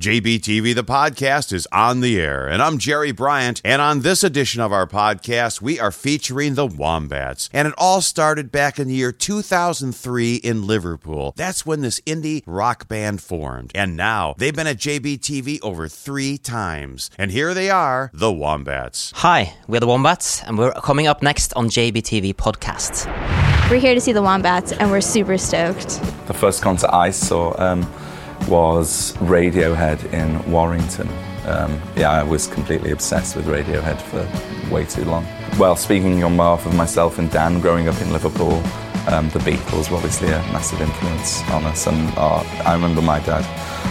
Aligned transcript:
JBTV, 0.00 0.74
the 0.74 0.82
podcast, 0.82 1.52
is 1.52 1.68
on 1.70 2.00
the 2.00 2.20
air, 2.20 2.48
and 2.48 2.60
I'm 2.60 2.78
Jerry 2.78 3.12
Bryant. 3.12 3.62
And 3.64 3.80
on 3.80 4.00
this 4.00 4.24
edition 4.24 4.60
of 4.60 4.72
our 4.72 4.88
podcast, 4.88 5.62
we 5.62 5.78
are 5.78 5.92
featuring 5.92 6.56
the 6.56 6.66
Wombats. 6.66 7.48
And 7.52 7.68
it 7.68 7.74
all 7.78 8.00
started 8.00 8.50
back 8.50 8.80
in 8.80 8.88
the 8.88 8.94
year 8.94 9.12
2003 9.12 10.34
in 10.34 10.66
Liverpool. 10.66 11.32
That's 11.36 11.64
when 11.64 11.82
this 11.82 12.00
indie 12.00 12.42
rock 12.44 12.88
band 12.88 13.22
formed. 13.22 13.70
And 13.72 13.96
now 13.96 14.34
they've 14.36 14.54
been 14.54 14.66
at 14.66 14.78
JBTV 14.78 15.60
over 15.62 15.86
three 15.86 16.38
times. 16.38 17.08
And 17.16 17.30
here 17.30 17.54
they 17.54 17.70
are, 17.70 18.10
the 18.12 18.32
Wombats. 18.32 19.12
Hi, 19.14 19.54
we're 19.68 19.78
the 19.78 19.86
Wombats, 19.86 20.42
and 20.42 20.58
we're 20.58 20.72
coming 20.72 21.06
up 21.06 21.22
next 21.22 21.54
on 21.54 21.68
JBTV 21.68 22.34
Podcast. 22.34 23.06
We're 23.70 23.78
here 23.78 23.94
to 23.94 24.00
see 24.00 24.12
the 24.12 24.22
Wombats, 24.22 24.72
and 24.72 24.90
we're 24.90 25.00
super 25.00 25.38
stoked. 25.38 26.00
The 26.26 26.34
first 26.34 26.62
concert 26.62 26.90
I 26.92 27.10
saw 27.10 27.54
um, 27.62 27.88
was 28.48 29.12
Radiohead 29.14 30.12
in 30.12 30.50
Warrington. 30.50 31.08
Um, 31.46 31.80
yeah, 31.96 32.10
I 32.10 32.22
was 32.22 32.46
completely 32.46 32.90
obsessed 32.90 33.36
with 33.36 33.46
Radiohead 33.46 34.00
for 34.00 34.72
way 34.72 34.84
too 34.84 35.04
long. 35.04 35.26
Well, 35.58 35.76
speaking 35.76 36.24
on 36.24 36.36
behalf 36.36 36.66
of 36.66 36.74
myself 36.74 37.18
and 37.18 37.30
Dan, 37.30 37.60
growing 37.60 37.88
up 37.88 38.00
in 38.00 38.12
Liverpool, 38.12 38.62
um, 39.08 39.28
the 39.30 39.38
Beatles 39.40 39.90
were 39.90 39.96
obviously 39.96 40.28
a 40.28 40.38
massive 40.52 40.80
influence 40.80 41.42
on 41.50 41.64
us. 41.64 41.86
And 41.86 42.12
uh, 42.16 42.42
I 42.64 42.74
remember 42.74 43.02
my 43.02 43.20
dad 43.20 43.44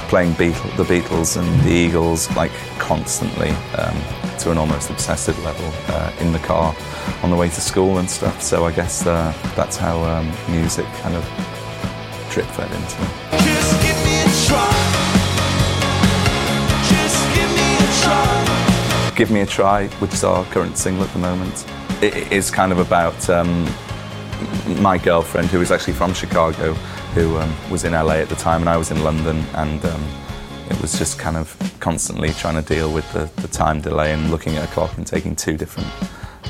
playing 0.09 0.33
the 0.33 0.83
Beatles 0.83 1.37
and 1.37 1.61
the 1.61 1.71
Eagles 1.71 2.29
like 2.35 2.51
constantly 2.79 3.49
um, 3.77 3.95
to 4.39 4.51
an 4.51 4.57
almost 4.57 4.89
obsessive 4.89 5.41
level 5.43 5.71
uh, 5.89 6.11
in 6.19 6.31
the 6.33 6.39
car 6.39 6.75
on 7.21 7.29
the 7.29 7.35
way 7.35 7.49
to 7.49 7.61
school 7.61 7.99
and 7.99 8.09
stuff. 8.09 8.41
So 8.41 8.65
I 8.65 8.71
guess 8.71 9.05
uh, 9.05 9.33
that's 9.55 9.77
how 9.77 10.01
um, 10.03 10.31
music 10.49 10.85
kind 11.01 11.15
of 11.15 11.23
drip 12.31 12.47
fed 12.47 12.71
into 12.71 13.01
me. 13.01 14.02
Give 19.15 19.29
me 19.29 19.41
a 19.41 19.45
try. 19.45 19.87
Which 19.99 20.13
is 20.13 20.23
our 20.23 20.43
current 20.45 20.77
single 20.77 21.03
at 21.03 21.13
the 21.13 21.19
moment, 21.19 21.65
it 22.01 22.31
is 22.31 22.49
kind 22.49 22.71
of 22.71 22.79
about 22.79 23.29
um, 23.29 23.69
my 24.81 24.97
girlfriend, 24.97 25.49
who 25.49 25.61
is 25.61 25.71
actually 25.71 25.93
from 25.93 26.13
Chicago, 26.13 26.73
who 27.13 27.37
um, 27.37 27.53
was 27.69 27.83
in 27.83 27.93
LA 27.93 28.15
at 28.15 28.29
the 28.29 28.35
time, 28.35 28.61
and 28.61 28.69
I 28.69 28.75
was 28.75 28.91
in 28.91 29.03
London, 29.03 29.37
and 29.53 29.85
um, 29.85 30.03
it 30.69 30.81
was 30.81 30.97
just 30.97 31.19
kind 31.19 31.37
of 31.37 31.55
constantly 31.79 32.31
trying 32.33 32.61
to 32.61 32.67
deal 32.67 32.91
with 32.91 33.11
the, 33.13 33.29
the 33.41 33.47
time 33.47 33.81
delay 33.81 34.13
and 34.13 34.31
looking 34.31 34.55
at 34.55 34.67
a 34.67 34.71
clock 34.73 34.97
and 34.97 35.05
taking 35.05 35.35
two 35.35 35.57
different 35.57 35.89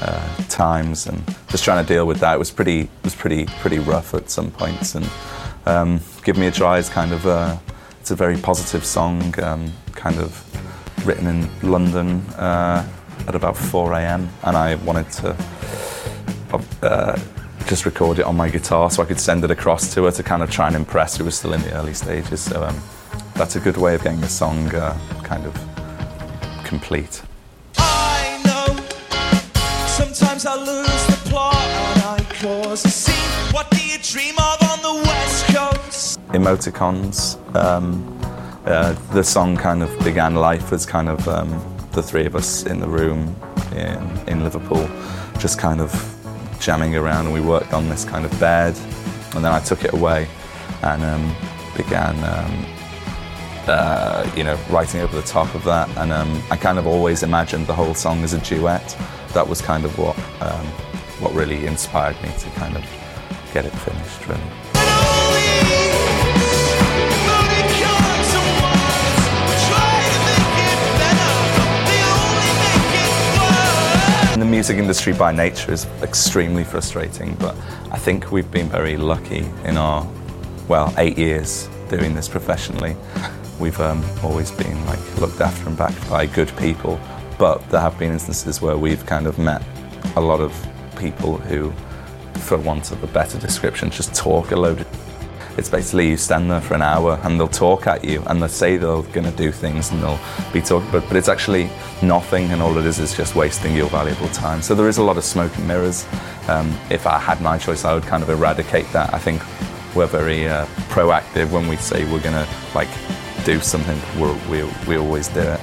uh, 0.02 0.36
times, 0.48 1.06
and 1.06 1.22
just 1.50 1.66
trying 1.66 1.84
to 1.86 1.94
deal 1.94 2.08
with 2.08 2.20
that. 2.20 2.36
It 2.36 2.40
was 2.40 2.50
pretty, 2.50 2.82
it 2.82 3.04
was 3.04 3.14
pretty, 3.14 3.46
pretty 3.46 3.80
rough 3.80 4.14
at 4.14 4.30
some 4.30 4.52
points, 4.52 4.96
and 4.96 5.08
um, 5.66 6.00
Give 6.24 6.38
Me 6.38 6.48
a 6.48 6.52
Try 6.52 6.78
is 6.78 6.88
kind 6.88 7.12
of 7.12 7.26
a, 7.26 7.62
it's 8.04 8.12
a 8.12 8.16
very 8.18 8.36
positive 8.36 8.86
song, 8.86 9.34
um, 9.42 9.72
kind 9.94 10.20
of 10.20 10.44
written 11.08 11.26
in 11.26 11.50
London 11.62 12.20
uh, 12.32 12.86
at 13.30 13.34
about 13.34 13.56
4 13.56 13.94
a.m. 13.94 14.28
and 14.44 14.58
I 14.58 14.76
wanted 14.76 15.10
to 15.12 15.38
uh, 16.82 17.18
just 17.66 17.86
record 17.86 18.20
it 18.20 18.26
on 18.26 18.36
my 18.36 18.50
guitar 18.50 18.92
so 18.92 19.02
I 19.02 19.06
could 19.06 19.22
send 19.22 19.46
it 19.46 19.52
across 19.52 19.94
to 19.94 20.04
her 20.04 20.12
to 20.12 20.22
kind 20.22 20.44
of 20.44 20.52
try 20.52 20.68
and 20.68 20.76
impress. 20.76 21.18
It 21.18 21.24
was 21.24 21.38
still 21.38 21.54
in 21.54 21.62
the 21.62 21.72
early 21.76 21.94
stages, 21.94 22.42
so 22.42 22.62
um, 22.62 22.78
that's 23.36 23.56
a 23.56 23.62
good 23.62 23.78
way 23.78 23.96
of 23.96 24.04
getting 24.04 24.20
the 24.20 24.28
song 24.28 24.68
uh, 24.76 25.00
kind 25.24 25.46
of 25.46 25.54
complete. 26.66 27.22
I 27.78 28.42
know 28.44 28.76
sometimes 29.88 30.46
I 30.46 30.58
lose 30.58 31.06
the 31.08 31.30
plot 31.30 31.56
and 31.56 32.04
I 32.04 32.28
cause 32.42 32.84
a 32.84 32.90
scene. 32.90 33.54
What 33.54 33.72
do 33.72 33.82
you 33.82 33.98
dream 34.00 34.36
of 34.40 34.63
emoticons. 36.34 37.38
Um, 37.56 38.20
uh, 38.66 38.94
the 39.14 39.24
song 39.24 39.56
kind 39.58 39.84
of 39.84 39.98
began 40.04 40.36
life 40.36 40.74
as 40.74 40.86
kind 40.86 41.10
of 41.10 41.28
um, 41.28 41.50
the 41.92 42.02
three 42.02 42.26
of 42.26 42.36
us 42.36 42.66
in 42.66 42.80
the 42.80 42.88
room 42.88 43.36
in, 43.72 44.28
in 44.28 44.44
Liverpool, 44.44 44.90
just 45.40 45.60
kind 45.60 45.82
of 45.82 45.92
jamming 46.60 46.96
around, 46.96 47.26
and 47.26 47.34
we 47.34 47.42
worked 47.42 47.74
on 47.74 47.90
this 47.90 48.06
kind 48.06 48.26
of 48.26 48.40
bed, 48.40 48.76
and 49.36 49.44
then 49.44 49.52
I 49.52 49.60
took 49.60 49.84
it 49.84 49.94
away 49.94 50.28
and 50.82 51.04
um, 51.04 51.36
began. 51.76 52.16
Um, 52.24 52.66
uh, 53.66 54.30
you 54.36 54.44
know, 54.44 54.60
writing 54.70 55.00
over 55.00 55.16
the 55.16 55.26
top 55.26 55.56
of 55.56 55.64
that, 55.64 55.88
and 55.98 56.12
um, 56.12 56.44
I 56.52 56.58
kind 56.58 56.78
of 56.78 56.86
always 56.86 57.24
imagined 57.24 57.66
the 57.66 57.74
whole 57.74 57.94
song 57.94 58.22
as 58.22 58.34
a 58.34 58.40
duet. 58.40 58.98
That 59.34 59.48
was 59.48 59.62
kind 59.62 59.86
of 59.86 59.98
what 59.98 60.18
um, 60.42 60.66
what 61.22 61.34
really 61.34 61.66
inspired 61.66 62.22
me 62.22 62.30
to 62.40 62.50
kind 62.52 62.76
of 62.76 62.84
get 63.54 63.66
it 63.66 63.72
finished. 63.72 64.28
Really. 64.28 64.73
The 74.42 74.46
music 74.46 74.78
industry 74.78 75.14
by 75.14 75.32
nature 75.32 75.72
is 75.72 75.86
extremely 76.02 76.64
frustrating, 76.64 77.36
but 77.36 77.56
I 77.92 78.00
think 78.00 78.32
we've 78.32 78.50
been 78.50 78.68
very 78.68 78.98
lucky 78.98 79.46
in 79.64 79.78
our, 79.78 80.08
well, 80.68 80.92
eight 80.98 81.20
years 81.20 81.70
doing 81.88 82.16
this 82.16 82.28
professionally. 82.28 82.96
We've 83.60 83.80
um, 83.80 84.04
always 84.24 84.50
been 84.50 84.84
like 84.88 85.00
looked 85.20 85.40
after 85.40 85.70
and 85.70 85.78
backed 85.78 86.10
by 86.10 86.26
good 86.26 86.52
people, 86.58 87.00
but 87.38 87.58
there 87.70 87.80
have 87.80 88.00
been 88.00 88.12
instances 88.12 88.60
where 88.60 88.76
we've 88.76 89.06
kind 89.06 89.28
of 89.28 89.38
met 89.38 89.62
a 90.16 90.22
lot 90.22 90.42
of 90.42 90.52
people 90.98 91.38
who, 91.38 91.72
for 92.40 92.58
want 92.58 92.92
of 92.92 93.04
a 93.04 93.08
better 93.08 93.38
description, 93.38 93.92
just 93.92 94.16
talk 94.16 94.50
a 94.50 94.56
load 94.56 94.82
of 94.82 95.13
it's 95.58 95.70
basically 95.70 96.10
you 96.10 96.18
stand 96.18 96.50
there 96.50 96.62
for 96.62 96.74
an 96.74 96.82
hour 96.82 97.20
and 97.24 97.40
they'll 97.40 97.48
talk 97.48 97.88
at 97.88 98.04
you 98.04 98.24
and 98.28 98.42
they'll 98.42 98.50
say 98.50 98.78
they're 98.78 99.02
going 99.02 99.30
to 99.30 99.36
do 99.36 99.52
things 99.52 99.92
and 99.92 100.02
they'll 100.02 100.20
be 100.52 100.62
talking, 100.62 100.90
but, 100.92 101.08
but 101.08 101.16
it's 101.18 101.30
actually 101.30 101.70
nothing 102.02 102.52
and 102.52 102.62
all 102.62 102.78
it 102.78 102.86
is 102.86 103.00
is 103.00 103.16
just 103.16 103.36
wasting 103.36 103.76
your 103.76 103.90
valuable 103.90 104.30
time. 104.30 104.62
So 104.62 104.74
there 104.76 104.88
is 104.88 104.98
a 104.98 105.04
lot 105.04 105.18
of 105.18 105.24
smoke 105.24 105.56
and 105.58 105.68
mirrors. 105.68 106.06
Um, 106.48 106.76
if 106.90 107.06
I 107.06 107.20
had 107.20 107.42
my 107.42 107.58
choice, 107.58 107.86
I 107.86 107.94
would 107.94 108.04
kind 108.04 108.24
of 108.24 108.30
eradicate 108.30 108.92
that. 108.94 109.14
I 109.14 109.20
think 109.20 109.42
we're 109.96 110.08
very 110.08 110.48
uh, 110.48 110.66
proactive 110.90 111.52
when 111.52 111.68
we 111.68 111.76
say 111.78 112.04
we're 112.12 112.22
going 112.22 112.34
to 112.34 112.48
like 112.74 112.90
do 113.46 113.60
something. 113.60 114.00
We're, 114.20 114.34
we 114.50 114.64
we 114.88 114.98
always 114.98 115.28
do 115.28 115.42
it. 115.42 115.60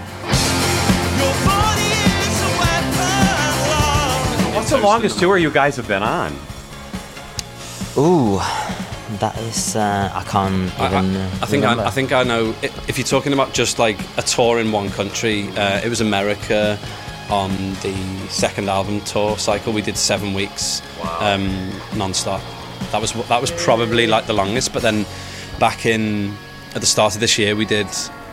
Your 1.18 1.34
body 1.44 1.82
is 1.82 2.42
a 2.42 2.50
weapon, 2.60 2.94
love. 3.68 4.54
What's 4.54 4.70
the 4.70 4.78
longest 4.78 5.18
tour 5.18 5.36
you 5.36 5.50
guys 5.50 5.76
have 5.76 5.88
been 5.88 6.02
on? 6.02 6.32
Ooh, 7.98 8.38
that 9.18 9.36
is, 9.38 9.76
uh, 9.76 10.10
I 10.14 10.22
can't 10.24 10.80
I, 10.80 10.86
even. 10.86 11.16
I, 11.16 11.24
uh, 11.24 11.38
I 11.42 11.46
think. 11.46 11.64
I, 11.64 11.86
I 11.86 11.90
think 11.90 12.12
I 12.12 12.22
know. 12.22 12.54
If 12.62 12.98
you're 12.98 13.06
talking 13.06 13.32
about 13.32 13.52
just 13.52 13.78
like 13.78 13.98
a 14.16 14.22
tour 14.22 14.60
in 14.60 14.72
one 14.72 14.90
country, 14.90 15.48
uh, 15.56 15.80
it 15.80 15.88
was 15.88 16.00
America 16.00 16.78
on 17.30 17.50
the 17.82 17.94
second 18.28 18.68
album 18.68 19.00
tour 19.02 19.38
cycle. 19.38 19.72
We 19.72 19.82
did 19.82 19.96
seven 19.96 20.34
weeks 20.34 20.82
um, 21.20 21.72
non-stop. 21.94 22.40
That 22.92 23.00
was 23.00 23.12
that 23.12 23.40
was 23.40 23.50
probably 23.52 24.06
like 24.06 24.26
the 24.26 24.32
longest. 24.32 24.72
But 24.72 24.82
then 24.82 25.06
back 25.58 25.86
in 25.86 26.36
at 26.74 26.80
the 26.80 26.86
start 26.86 27.14
of 27.14 27.20
this 27.20 27.38
year, 27.38 27.54
we 27.56 27.64
did 27.64 27.88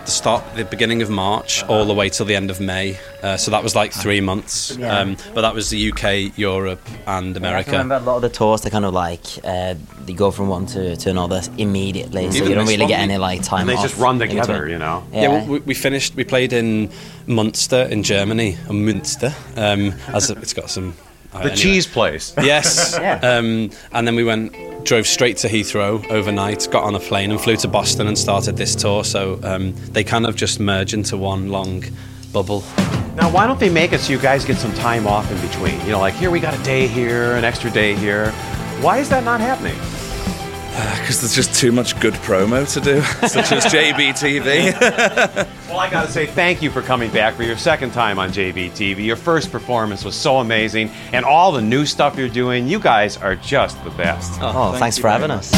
the 0.08 0.12
start 0.12 0.44
the 0.56 0.64
beginning 0.64 1.02
of 1.02 1.10
March 1.10 1.64
all 1.66 1.84
the 1.84 1.94
way 1.94 2.08
till 2.10 2.26
the 2.26 2.36
end 2.36 2.50
of 2.50 2.62
May. 2.62 2.98
Uh, 3.22 3.36
so 3.36 3.52
that 3.52 3.62
was 3.62 3.76
like 3.76 3.92
three 3.92 4.22
months. 4.22 4.76
Yeah. 4.78 5.00
Um, 5.00 5.18
but 5.36 5.42
that 5.42 5.54
was 5.54 5.70
the 5.70 5.92
UK, 5.92 6.38
Europe, 6.38 6.82
and 7.06 7.36
I 7.36 7.38
America. 7.38 7.72
can 7.72 7.80
remember 7.80 7.96
a 7.96 8.00
lot 8.00 8.16
of 8.16 8.22
the 8.22 8.30
tours. 8.30 8.62
They 8.62 8.70
kind 8.70 8.86
of 8.86 8.94
like 8.94 9.26
uh, 9.44 9.76
they 10.06 10.14
go 10.14 10.32
from 10.32 10.48
one 10.48 10.66
to, 10.68 10.96
to 10.96 11.10
another 11.10 11.42
immediately, 11.58 12.32
so 12.32 12.38
Even 12.38 12.50
you 12.50 12.56
don't 12.56 12.68
really 12.68 12.88
get 12.88 13.02
any 13.02 13.18
like 13.18 13.44
time. 13.44 13.62
And 13.62 13.70
they 13.70 13.76
off 13.76 13.84
just 13.84 13.98
run 13.98 14.18
together, 14.18 14.70
you 14.70 14.78
know? 14.78 15.04
Yeah, 15.12 15.22
Yeah, 15.22 15.28
well, 15.28 15.46
we, 15.48 15.60
we 15.60 15.74
finished. 15.74 16.16
We 16.16 16.24
played 16.24 16.54
in 16.54 16.90
Munster 17.28 17.84
in 17.84 18.02
Germany, 18.04 18.58
or 18.70 18.74
Münster, 18.74 19.34
um, 19.58 19.94
as 20.16 20.30
it's 20.30 20.54
got 20.54 20.70
some. 20.70 20.96
Uh, 21.38 21.44
The 21.44 21.52
anyway. 21.52 21.56
cheese 21.56 21.88
place. 21.88 22.34
Yes. 22.42 22.98
Yeah. 23.00 23.20
um, 23.22 23.70
and 23.92 24.08
then 24.08 24.16
we 24.16 24.24
went, 24.24 24.54
drove 24.86 25.08
straight 25.08 25.38
to 25.38 25.48
Heathrow 25.48 26.06
overnight, 26.10 26.68
got 26.72 26.84
on 26.84 26.96
a 26.96 27.00
plane 27.00 27.32
and 27.32 27.40
flew 27.42 27.56
to 27.58 27.68
Boston 27.68 28.08
and 28.08 28.18
started 28.18 28.58
this 28.58 28.76
tour. 28.76 29.04
So 29.04 29.40
um, 29.44 29.74
they 29.92 30.04
kind 30.04 30.26
of 30.26 30.36
just 30.36 30.60
merge 30.60 30.94
into 30.94 31.18
one 31.18 31.50
long 31.50 31.84
bubble. 32.32 32.64
Now, 33.16 33.32
why 33.32 33.48
don't 33.48 33.60
they 33.60 33.70
make 33.70 33.94
it 33.94 34.00
so 34.02 34.14
you 34.14 34.20
guys 34.20 34.46
get 34.46 34.58
some 34.58 34.74
time 34.74 35.08
off 35.08 35.30
in 35.32 35.42
between? 35.42 35.80
You 35.86 35.94
know, 35.94 36.00
like 36.00 36.14
here 36.14 36.30
we 36.30 36.40
got 36.40 36.54
a 36.60 36.64
day 36.64 36.86
here, 36.88 37.34
an 37.36 37.44
extra 37.44 37.72
day 37.72 37.96
here. 37.96 38.32
Why 38.82 39.00
is 39.00 39.10
that 39.10 39.24
not 39.24 39.40
happening? 39.42 39.76
Because 41.08 41.22
there's 41.22 41.36
just 41.36 41.56
too 41.56 41.72
much 41.72 42.00
good 42.00 42.14
promo 42.16 42.72
to 42.74 42.82
do, 42.82 43.02
such 43.28 43.52
as 43.52 43.66
JBTV. 43.66 45.48
Well, 45.68 45.80
I 45.80 45.90
gotta 45.92 46.10
say 46.10 46.26
thank 46.26 46.62
you 46.62 46.72
for 46.72 46.82
coming 46.82 47.12
back 47.12 47.36
for 47.36 47.44
your 47.44 47.58
second 47.58 47.92
time 47.92 48.18
on 48.20 48.30
JBTV. 48.30 49.06
Your 49.06 49.16
first 49.18 49.52
performance 49.52 50.04
was 50.04 50.16
so 50.16 50.38
amazing, 50.38 50.90
and 51.14 51.24
all 51.26 51.52
the 51.52 51.62
new 51.62 51.86
stuff 51.86 52.18
you're 52.18 52.30
doing, 52.30 52.68
you 52.68 52.80
guys 52.80 53.18
are 53.18 53.36
just 53.36 53.84
the 53.84 53.92
best. 53.92 54.40
Oh, 54.42 54.76
thanks 54.80 54.98
for 54.98 55.10
having 55.10 55.30
us. 55.30 55.52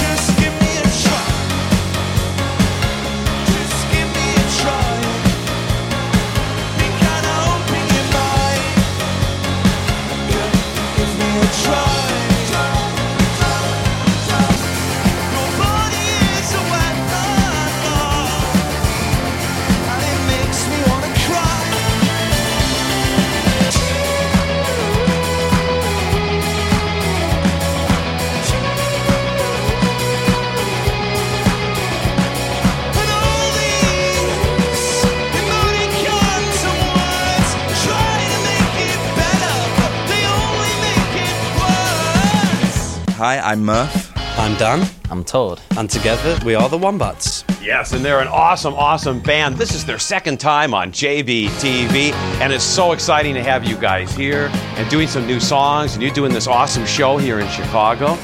I'm 43.49 43.65
Murph. 43.65 44.13
I'm 44.37 44.55
Dan, 44.59 44.87
I'm 45.09 45.23
Tord. 45.23 45.59
and 45.75 45.89
together 45.89 46.37
we 46.45 46.53
are 46.53 46.69
the 46.69 46.77
Wombats. 46.77 47.43
Yes, 47.63 47.93
and 47.93 48.05
they're 48.05 48.19
an 48.19 48.27
awesome, 48.27 48.75
awesome 48.75 49.21
band. 49.21 49.55
This 49.55 49.73
is 49.73 49.83
their 49.83 49.97
second 49.97 50.39
time 50.39 50.75
on 50.75 50.91
JBTV, 50.91 52.11
and 52.41 52.53
it's 52.53 52.63
so 52.63 52.91
exciting 52.91 53.33
to 53.33 53.41
have 53.41 53.63
you 53.63 53.75
guys 53.75 54.15
here 54.15 54.51
and 54.53 54.87
doing 54.91 55.07
some 55.07 55.25
new 55.25 55.39
songs. 55.39 55.95
And 55.95 56.03
you're 56.03 56.13
doing 56.13 56.31
this 56.31 56.45
awesome 56.45 56.85
show 56.85 57.17
here 57.17 57.39
in 57.39 57.49
Chicago. 57.49 58.19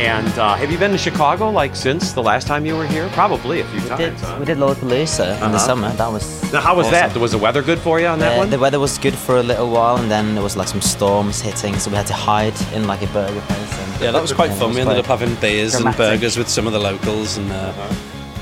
And 0.00 0.26
uh, 0.38 0.54
have 0.56 0.70
you 0.72 0.78
been 0.78 0.92
to 0.92 0.98
Chicago 0.98 1.50
like 1.50 1.76
since 1.76 2.12
the 2.12 2.22
last 2.22 2.46
time 2.46 2.64
you 2.64 2.74
were 2.74 2.86
here? 2.86 3.06
Probably 3.10 3.60
a 3.60 3.64
few 3.66 3.82
We 3.82 3.88
times. 3.88 4.00
did, 4.00 4.12
huh? 4.14 4.36
we 4.40 4.46
did 4.46 4.56
Lollapalooza 4.56 5.34
in 5.34 5.40
the 5.40 5.46
Uh-huh. 5.46 5.58
summer. 5.58 5.90
That 5.92 6.10
was. 6.10 6.24
Now, 6.52 6.60
how 6.62 6.74
was 6.74 6.86
awesome. 6.86 7.12
that? 7.12 7.16
Was 7.20 7.32
the 7.32 7.38
weather 7.38 7.60
good 7.62 7.78
for 7.78 8.00
you 8.00 8.06
on 8.06 8.18
that 8.20 8.32
Uh, 8.36 8.38
one? 8.38 8.50
the 8.50 8.58
weather 8.58 8.80
was 8.80 8.96
good 8.98 9.14
for 9.14 9.36
a 9.36 9.42
little 9.42 9.68
while, 9.70 9.96
and 9.98 10.10
then 10.10 10.34
there 10.34 10.42
was 10.42 10.56
like 10.56 10.68
some 10.68 10.80
storms 10.80 11.40
hitting, 11.42 11.78
so 11.78 11.90
we 11.90 11.96
had 11.96 12.06
to 12.06 12.14
hide 12.14 12.54
in 12.74 12.86
like 12.86 13.02
a 13.02 13.08
burger 13.08 13.40
place. 13.42 13.72
And, 13.78 14.00
Yeah, 14.00 14.10
that 14.12 14.22
was 14.22 14.32
quite 14.32 14.50
and 14.50 14.58
fun. 14.58 14.68
was 14.68 14.76
We 14.76 14.80
ended 14.82 14.98
up 14.98 15.06
having 15.06 15.34
beers 15.34 15.72
dramatic. 15.72 16.00
and 16.00 16.10
burgers 16.20 16.36
with 16.38 16.48
some 16.48 16.66
of 16.66 16.72
the 16.72 16.80
locals, 16.80 17.36
and 17.36 17.52
uh, 17.52 17.72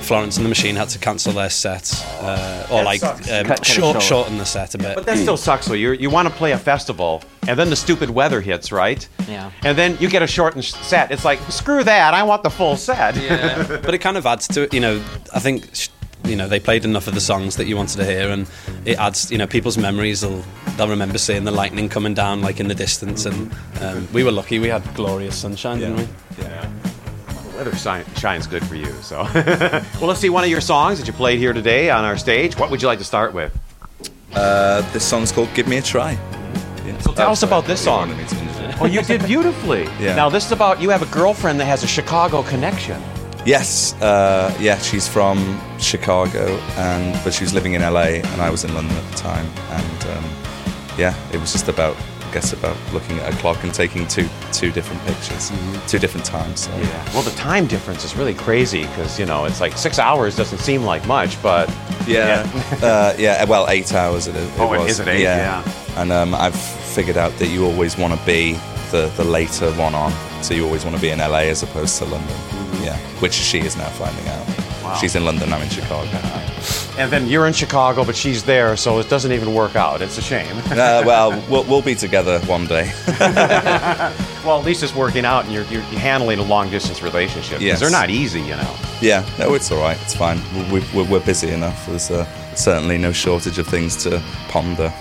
Florence 0.09 0.37
and 0.39 0.45
the 0.45 0.49
Machine 0.49 0.75
had 0.75 0.89
to 0.89 0.99
cancel 0.99 1.33
their 1.33 1.51
set, 1.51 1.93
uh, 2.23 2.67
or 2.71 2.79
That 2.79 2.85
like 2.87 3.03
um, 3.05 3.19
Cut- 3.19 3.47
cut 3.47 3.67
short, 3.67 3.93
short. 3.95 4.03
shorten 4.03 4.39
the 4.39 4.45
set 4.47 4.75
a 4.75 4.79
bit. 4.79 4.95
But 4.97 5.05
that 5.07 5.19
still 5.19 5.37
sucks. 5.37 5.67
So 5.67 5.75
you 5.75 5.93
you 5.93 6.11
want 6.11 6.27
to 6.29 6.35
play 6.35 6.53
a 6.53 6.59
festival, 6.59 7.23
and 7.47 7.59
then 7.59 7.69
the 7.71 7.77
stupid 7.77 8.09
weather 8.11 8.41
hits, 8.41 8.73
right? 8.73 9.07
Yeah. 9.29 9.51
And 9.65 9.77
then 9.77 9.97
you 10.01 10.09
get 10.09 10.23
a 10.23 10.27
shortened 10.27 10.65
set. 10.65 11.11
It's 11.11 11.25
like 11.25 11.39
screw 11.51 11.85
that. 11.85 12.15
I 12.15 12.23
want 12.23 12.43
the 12.43 12.51
full 12.51 12.77
set. 12.77 13.17
yeah, 13.17 13.67
but 13.85 13.93
it 13.95 13.99
kind 13.99 14.17
of 14.17 14.25
adds 14.27 14.49
to 14.49 14.63
it. 14.63 14.73
You 14.75 14.81
know, 14.81 14.97
I 15.35 15.41
think 15.41 15.65
you 16.25 16.37
know 16.37 16.49
they 16.49 16.59
played 16.61 16.85
enough 16.85 17.07
of 17.07 17.15
the 17.15 17.21
songs 17.21 17.57
that 17.57 17.67
you 17.67 17.77
wanted 17.77 17.99
to 17.99 18.05
hear, 18.07 18.31
and 18.31 18.47
it 18.87 18.99
adds. 18.99 19.31
You 19.31 19.37
know, 19.39 19.47
people's 19.47 19.77
memories 19.77 20.25
will 20.25 20.43
they'll 20.79 20.89
remember 20.89 21.19
seeing 21.19 21.45
the 21.45 21.51
lightning 21.53 21.89
coming 21.91 22.15
down 22.15 22.41
like 22.41 22.61
in 22.61 22.69
the 22.69 22.75
distance, 22.75 23.27
and 23.27 23.53
um, 23.83 24.09
we 24.15 24.25
were 24.25 24.33
lucky. 24.33 24.59
We 24.59 24.69
had 24.69 24.83
glorious 24.95 25.37
sunshine, 25.37 25.81
didn't 25.81 25.97
we? 25.97 26.09
The 26.37 26.69
weather 27.59 27.77
shine, 27.77 28.05
shines 28.15 28.47
good 28.47 28.65
for 28.65 28.77
you. 28.77 28.91
So, 29.03 29.23
well, 29.35 29.83
let's 30.03 30.21
see 30.21 30.31
one 30.31 30.45
of 30.45 30.51
your 30.51 30.61
songs 30.61 30.99
that 30.99 31.07
you 31.09 31.13
played 31.13 31.41
here 31.41 31.53
today 31.53 31.91
on 31.91 32.05
our 32.05 32.17
stage. 32.17 32.57
What 32.57 32.71
would 32.71 32.81
you 32.81 32.87
like 32.87 33.01
to 33.01 33.05
start 33.05 33.35
with? 33.35 33.53
Uh, 34.33 34.83
this 34.93 35.05
song's 35.05 35.33
called 35.33 35.53
"Give 35.55 35.67
Me 35.67 35.79
a 35.79 35.83
Try." 35.83 36.13
Yeah. 36.87 36.99
So 36.99 37.13
tell 37.13 37.33
us 37.33 37.43
about 37.43 37.65
this 37.65 37.83
song. 37.83 38.09
wanted 38.09 38.19
me 38.19 38.29
to 38.29 38.35
finish 38.37 38.57
it. 38.61 38.81
Oh, 38.81 38.87
you 38.87 39.03
did 39.03 39.25
beautifully. 39.25 39.89
Yeah. 39.99 40.15
Now 40.15 40.29
this 40.29 40.47
is 40.47 40.53
about 40.53 40.81
you 40.81 40.91
have 40.91 41.03
a 41.03 41.13
girlfriend 41.13 41.59
that 41.59 41.65
has 41.65 41.83
a 41.83 41.89
Chicago 41.89 42.43
connection. 42.45 43.03
Yes, 43.45 43.95
uh, 44.01 44.57
yeah, 44.61 44.79
she's 44.79 45.09
from 45.09 45.61
Chicago, 45.81 46.47
and 46.77 47.19
but 47.25 47.35
she 47.35 47.43
was 47.43 47.53
living 47.53 47.73
in 47.73 47.83
LA, 47.83 48.21
and 48.23 48.41
I 48.41 48.51
was 48.51 48.63
in 48.65 48.73
London 48.75 48.97
at 48.97 49.11
the 49.11 49.17
time, 49.17 49.47
and 49.71 50.05
um, 50.17 50.25
yeah, 50.97 51.15
it 51.33 51.41
was 51.41 51.51
just 51.53 51.69
about, 51.69 51.97
guess, 52.29 52.53
about 52.53 52.77
looking 52.93 53.19
at 53.19 53.33
a 53.33 53.37
clock 53.39 53.63
and 53.65 53.73
taking 53.75 54.07
two 54.07 54.29
two 54.53 54.71
different 54.71 55.05
pictures, 55.07 55.51
two 55.87 55.99
different 55.99 56.25
times. 56.27 56.61
So. 56.61 56.71
Yeah. 56.79 57.13
Well, 57.15 57.23
the 57.23 57.33
time 57.33 57.67
difference 57.67 58.05
is 58.05 58.17
really 58.17 58.35
crazy 58.35 58.83
because 58.83 59.19
you 59.19 59.27
know 59.27 59.45
it's 59.45 59.61
like 59.61 59.77
six 59.77 59.99
hours 59.99 60.37
doesn't 60.37 60.59
seem 60.59 60.83
like 60.83 61.07
much, 61.07 61.41
but 61.43 61.69
Yeah, 62.07 62.49
uh, 62.83 63.15
yeah. 63.19 63.45
Well, 63.45 63.67
eight 63.69 63.93
hours. 63.93 64.27
It, 64.27 64.37
it 64.37 64.51
Oh, 64.59 64.73
it 64.73 64.79
was. 64.81 64.93
is 64.93 65.01
it 65.01 65.09
eight? 65.09 65.23
Yeah. 65.23 65.63
And 65.97 66.13
um, 66.13 66.35
I've 66.35 66.55
figured 66.95 67.17
out 67.17 67.33
that 67.39 67.49
you 67.49 67.65
always 67.65 67.97
want 67.99 68.19
to 68.19 68.27
be 68.27 68.53
the 68.91 69.13
the 69.17 69.25
later 69.25 69.71
one 69.73 69.95
on, 69.95 70.13
so 70.43 70.55
you 70.55 70.65
always 70.65 70.85
want 70.85 70.97
to 70.97 71.03
be 71.03 71.11
in 71.11 71.19
LA 71.19 71.49
as 71.51 71.63
opposed 71.63 71.99
to 71.99 72.05
London. 72.05 72.37
Yeah, 72.83 72.97
which 73.21 73.35
she 73.35 73.59
is 73.61 73.77
now 73.77 73.89
finding 73.91 74.27
out. 74.29 74.47
Wow. 74.89 74.95
She's 75.01 75.15
in 75.15 75.25
London. 75.25 75.53
I'm 75.53 75.63
in 75.63 75.69
Chicago. 75.69 76.09
and 76.99 77.11
then 77.13 77.27
you're 77.29 77.47
in 77.47 77.53
Chicago, 77.53 78.05
but 78.05 78.17
she's 78.17 78.43
there, 78.45 78.77
so 78.77 78.99
it 78.99 79.09
doesn't 79.09 79.33
even 79.33 79.53
work 79.55 79.77
out. 79.77 80.01
It's 80.03 80.19
a 80.19 80.23
shame. 80.23 80.57
uh, 80.71 81.03
well, 81.07 81.31
well, 81.51 81.65
we'll 81.65 81.83
be 81.83 81.95
together 81.95 82.41
one 82.41 82.67
day. 82.67 82.91
well, 84.45 84.59
at 84.59 84.65
least 84.65 84.83
it's 84.83 84.95
working 84.95 85.25
out, 85.25 85.45
and 85.45 85.53
you're, 85.53 85.65
you're 85.65 85.83
handling 85.83 86.39
a 86.39 86.43
long 86.43 86.71
distance 86.71 87.03
relationship 87.03 87.61
Yes. 87.61 87.81
they're 87.81 87.91
not 87.91 88.11
easy, 88.11 88.41
you 88.41 88.57
know. 88.57 88.77
yeah, 89.01 89.25
no, 89.39 89.55
it's 89.55 89.71
all 89.71 89.81
right. 89.81 89.99
It's 90.03 90.15
fine. 90.15 90.41
We, 90.73 90.81
we, 90.95 91.03
we're 91.03 91.21
busy 91.21 91.51
enough. 91.51 91.87
There's 91.87 92.11
uh, 92.11 92.25
certainly 92.55 92.99
no 92.99 93.13
shortage 93.13 93.59
of 93.59 93.67
things 93.67 93.97
to 94.05 94.23
ponder. 94.49 94.93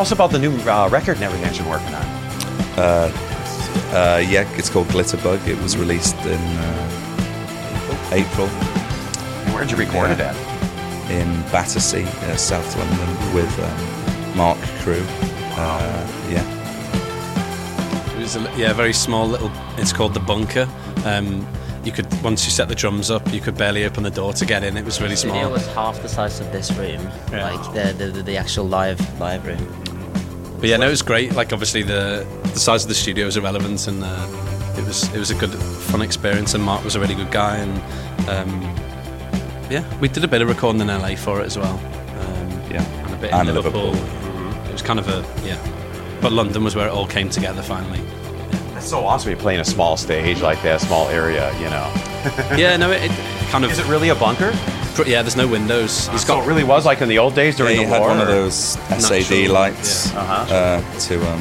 Tell 0.00 0.06
us 0.06 0.12
about 0.12 0.30
the 0.30 0.38
new 0.38 0.56
uh, 0.62 0.88
record 0.90 1.16
and 1.16 1.24
everything 1.24 1.46
that 1.46 1.58
you're 1.58 1.68
working 1.68 1.94
on. 1.94 2.04
Uh, 2.78 4.24
yeah, 4.26 4.48
it's 4.56 4.70
called 4.70 4.86
Glitterbug. 4.88 5.46
It 5.46 5.60
was 5.62 5.76
released 5.76 6.16
in 6.24 6.40
uh, 6.40 8.08
April 8.12 8.46
And 8.46 9.52
where 9.52 9.62
did 9.62 9.72
you 9.72 9.76
record 9.76 10.10
it 10.12 10.18
Yeah. 10.18 10.32
at? 10.32 11.10
in 11.10 11.28
Battersea, 11.52 12.04
uh, 12.04 12.36
South 12.36 12.74
London, 12.78 13.34
with 13.34 13.52
um, 13.60 14.36
Mark 14.38 14.58
Crew. 14.82 15.04
Uh, 15.58 16.06
yeah, 16.30 16.44
It 18.16 18.20
was 18.22 18.36
a, 18.36 18.40
yeah, 18.56 18.70
a 18.70 18.74
very 18.74 18.94
small 18.94 19.26
little. 19.28 19.50
It's 19.76 19.92
called 19.92 20.14
the 20.14 20.20
bunker. 20.20 20.66
Um, 21.04 21.46
you 21.84 21.92
could 21.92 22.06
once 22.22 22.44
you 22.46 22.50
set 22.52 22.68
the 22.68 22.74
drums 22.74 23.10
up, 23.10 23.30
you 23.34 23.40
could 23.40 23.56
barely 23.58 23.84
open 23.84 24.02
the 24.04 24.10
door 24.10 24.32
to 24.34 24.46
get 24.46 24.62
in. 24.64 24.76
It 24.78 24.84
was 24.84 25.00
really 25.02 25.14
The 25.14 25.20
small. 25.20 25.34
studio 25.34 25.52
was 25.52 25.66
half 25.74 26.00
the 26.00 26.08
size 26.08 26.38
of 26.40 26.50
this 26.52 26.70
room, 26.72 27.06
Yeah. 27.32 27.50
like 27.50 27.74
the, 27.74 27.92
the 28.06 28.22
the 28.22 28.36
actual 28.38 28.64
live 28.66 29.00
live 29.20 29.44
room. 29.46 29.66
But 30.60 30.68
yeah, 30.68 30.76
no, 30.76 30.86
it 30.86 30.90
was 30.90 31.02
great. 31.02 31.34
Like 31.34 31.52
obviously 31.52 31.82
the 31.82 32.26
the 32.42 32.58
size 32.58 32.82
of 32.84 32.88
the 32.88 32.94
studio 32.94 33.26
is 33.26 33.36
irrelevant, 33.36 33.88
and 33.88 34.02
uh, 34.04 34.74
it 34.76 34.84
was 34.86 35.04
it 35.14 35.18
was 35.18 35.30
a 35.30 35.34
good 35.34 35.50
fun 35.54 36.02
experience. 36.02 36.54
And 36.54 36.62
Mark 36.62 36.84
was 36.84 36.94
a 36.96 37.00
really 37.00 37.14
good 37.14 37.30
guy, 37.30 37.56
and 37.56 38.28
um, 38.28 38.62
yeah, 39.70 39.84
we 40.00 40.08
did 40.08 40.22
a 40.24 40.28
bit 40.28 40.42
of 40.42 40.48
recording 40.48 40.80
in 40.82 40.88
LA 40.88 41.14
for 41.16 41.40
it 41.40 41.46
as 41.46 41.56
well. 41.56 41.78
Um, 41.78 42.70
yeah, 42.70 42.82
and 43.06 43.14
a 43.14 43.16
bit 43.16 43.32
And 43.32 43.48
in 43.48 43.54
Liverpool. 43.54 43.92
Liverpool. 43.92 44.66
It 44.66 44.72
was 44.72 44.82
kind 44.82 44.98
of 44.98 45.08
a 45.08 45.24
yeah, 45.46 45.58
but 46.20 46.32
London 46.32 46.62
was 46.62 46.76
where 46.76 46.86
it 46.86 46.92
all 46.92 47.06
came 47.06 47.30
together 47.30 47.62
finally. 47.62 48.00
It's 48.76 48.88
so 48.88 49.04
awesome. 49.04 49.30
You're 49.30 49.38
playing 49.38 49.60
a 49.60 49.64
small 49.64 49.96
stage 49.96 50.40
like 50.40 50.62
that, 50.62 50.80
small 50.80 51.08
area, 51.08 51.52
you 51.58 51.68
know. 51.70 51.92
yeah, 52.56 52.76
no, 52.76 52.90
it, 52.90 53.02
it 53.02 53.10
kind 53.50 53.64
of 53.64 53.70
Is 53.70 53.78
it 53.78 53.86
really 53.86 54.08
a 54.10 54.14
bunker? 54.14 54.52
Pr- 54.94 55.08
yeah. 55.08 55.22
There's 55.22 55.36
no 55.36 55.48
windows. 55.48 56.08
He's 56.08 56.22
So 56.22 56.28
got 56.28 56.44
it 56.44 56.48
really 56.48 56.64
was 56.64 56.84
like 56.86 57.00
in 57.00 57.08
the 57.08 57.18
old 57.18 57.34
days 57.34 57.54
yeah. 57.58 57.64
during 57.66 57.78
He 57.78 57.84
the 57.84 57.90
had 57.90 58.00
war. 58.00 58.08
one 58.10 58.20
of 58.20 58.26
those 58.28 58.54
SAD 58.54 59.00
Natural, 59.30 59.52
lights 59.52 60.12
yeah. 60.12 60.20
Uh-huh. 60.20 60.54
uh, 60.54 60.98
to 61.00 61.14
um, 61.32 61.40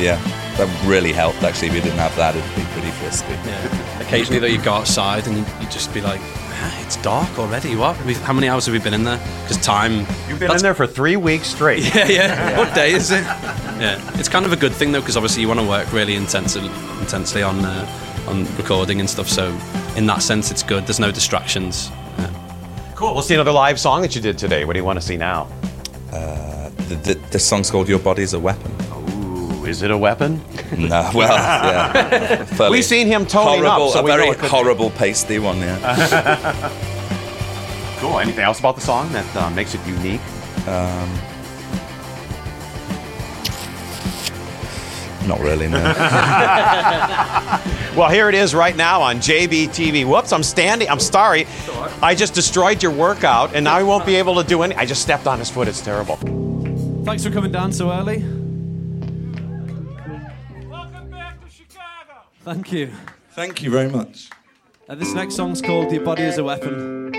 yeah. 0.00 0.20
That 0.58 0.68
really 0.86 1.12
helped. 1.12 1.42
Actually, 1.44 1.68
if 1.68 1.74
we 1.74 1.80
didn't 1.80 1.98
have 1.98 2.14
that, 2.16 2.34
it'd 2.34 2.56
be 2.56 2.62
pretty 2.72 2.90
frisky. 2.98 3.30
Yeah. 3.46 4.00
Occasionally, 4.00 4.40
though, 4.40 4.48
you'd 4.48 4.64
go 4.64 4.72
outside 4.72 5.28
and 5.28 5.36
you'd 5.60 5.70
just 5.70 5.94
be 5.94 6.00
like, 6.00 6.20
"Ah, 6.24 6.80
"It's 6.84 6.96
dark 6.96 7.38
already. 7.38 7.76
What? 7.76 7.94
How 8.26 8.32
many 8.32 8.48
hours 8.48 8.66
have 8.66 8.72
we 8.72 8.80
been 8.80 8.94
in 8.94 9.04
there?" 9.04 9.20
Because 9.42 9.58
time. 9.64 10.04
You've 10.28 10.40
been 10.40 10.50
in 10.50 10.58
there 10.58 10.74
for 10.74 10.86
three 10.88 11.14
weeks 11.16 11.46
straight. 11.46 11.84
Yeah, 11.94 12.08
yeah. 12.08 12.58
What 12.58 12.74
day 12.74 12.90
is 12.92 13.12
it? 13.12 13.22
Yeah, 13.78 14.00
it's 14.18 14.28
kind 14.28 14.44
of 14.44 14.52
a 14.52 14.56
good 14.56 14.72
thing 14.72 14.90
though, 14.90 14.98
because 15.00 15.16
obviously 15.16 15.42
you 15.42 15.48
want 15.48 15.60
to 15.60 15.66
work 15.68 15.92
really 15.92 16.16
intensely, 16.16 16.66
intensely 16.98 17.44
on 17.44 17.64
uh, 17.64 17.86
on 18.26 18.44
recording 18.56 18.98
and 18.98 19.08
stuff. 19.08 19.28
So 19.28 19.56
in 19.96 20.06
that 20.06 20.22
sense, 20.22 20.50
it's 20.50 20.64
good. 20.64 20.86
There's 20.86 20.98
no 20.98 21.12
distractions. 21.12 21.92
Cool. 22.98 23.14
We'll 23.14 23.22
see 23.22 23.34
another 23.34 23.52
live 23.52 23.78
song 23.78 24.02
that 24.02 24.16
you 24.16 24.20
did 24.20 24.36
today. 24.36 24.64
What 24.64 24.72
do 24.72 24.80
you 24.80 24.84
want 24.84 24.98
to 25.00 25.06
see 25.06 25.16
now? 25.16 25.46
The, 26.88 26.94
the, 26.96 27.14
the 27.32 27.38
song's 27.38 27.70
called 27.70 27.88
"Your 27.88 27.98
Body's 27.98 28.32
a 28.32 28.40
Weapon." 28.40 28.72
Ooh, 28.92 29.66
is 29.66 29.82
it 29.82 29.90
a 29.90 29.98
weapon? 29.98 30.40
No, 30.76 31.10
well, 31.14 31.32
yeah. 31.32 32.68
We've 32.70 32.84
seen 32.84 33.06
him 33.06 33.24
toning 33.24 33.64
up, 33.64 33.78
horrible, 33.78 33.90
so 33.90 34.04
a 34.04 34.06
very 34.06 34.34
horrible, 34.48 34.90
pasty 34.90 35.38
one. 35.38 35.58
Yeah. 35.58 36.72
Cool. 37.98 38.20
Anything 38.20 38.44
else 38.44 38.60
about 38.60 38.76
the 38.76 38.80
song 38.80 39.10
that 39.12 39.36
uh, 39.36 39.50
makes 39.50 39.74
it 39.74 39.84
unique? 39.84 40.20
Not 45.26 45.40
really. 45.40 45.68
No. 45.68 45.78
Well, 47.98 48.10
here 48.10 48.28
it 48.28 48.36
is 48.36 48.54
right 48.54 48.76
now 48.76 49.02
on 49.02 49.16
JBTV. 49.16 50.04
Whoops, 50.08 50.32
I'm 50.32 50.44
standing. 50.44 50.88
I'm 50.88 51.00
sorry. 51.00 51.48
I 52.00 52.14
just 52.14 52.32
destroyed 52.32 52.80
your 52.80 52.92
workout, 52.92 53.56
and 53.56 53.64
now 53.64 53.74
I 53.74 53.82
won't 53.82 54.06
be 54.06 54.14
able 54.14 54.40
to 54.40 54.48
do 54.48 54.62
any. 54.62 54.76
I 54.76 54.86
just 54.86 55.02
stepped 55.02 55.26
on 55.26 55.40
his 55.40 55.50
foot. 55.50 55.66
It's 55.66 55.80
terrible. 55.80 56.14
Thanks 57.04 57.24
for 57.24 57.32
coming 57.32 57.50
down 57.50 57.72
so 57.72 57.90
early. 57.90 58.18
Welcome 60.68 61.10
back 61.10 61.44
to 61.44 61.50
Chicago. 61.50 62.20
Thank 62.44 62.70
you. 62.70 62.92
Thank 63.30 63.64
you 63.64 63.70
very 63.72 63.90
much. 63.90 64.30
Uh, 64.88 64.94
this 64.94 65.12
next 65.12 65.34
song's 65.34 65.60
called 65.60 65.90
Your 65.90 66.04
Body 66.04 66.22
is 66.22 66.38
a 66.38 66.44
Weapon. 66.44 67.17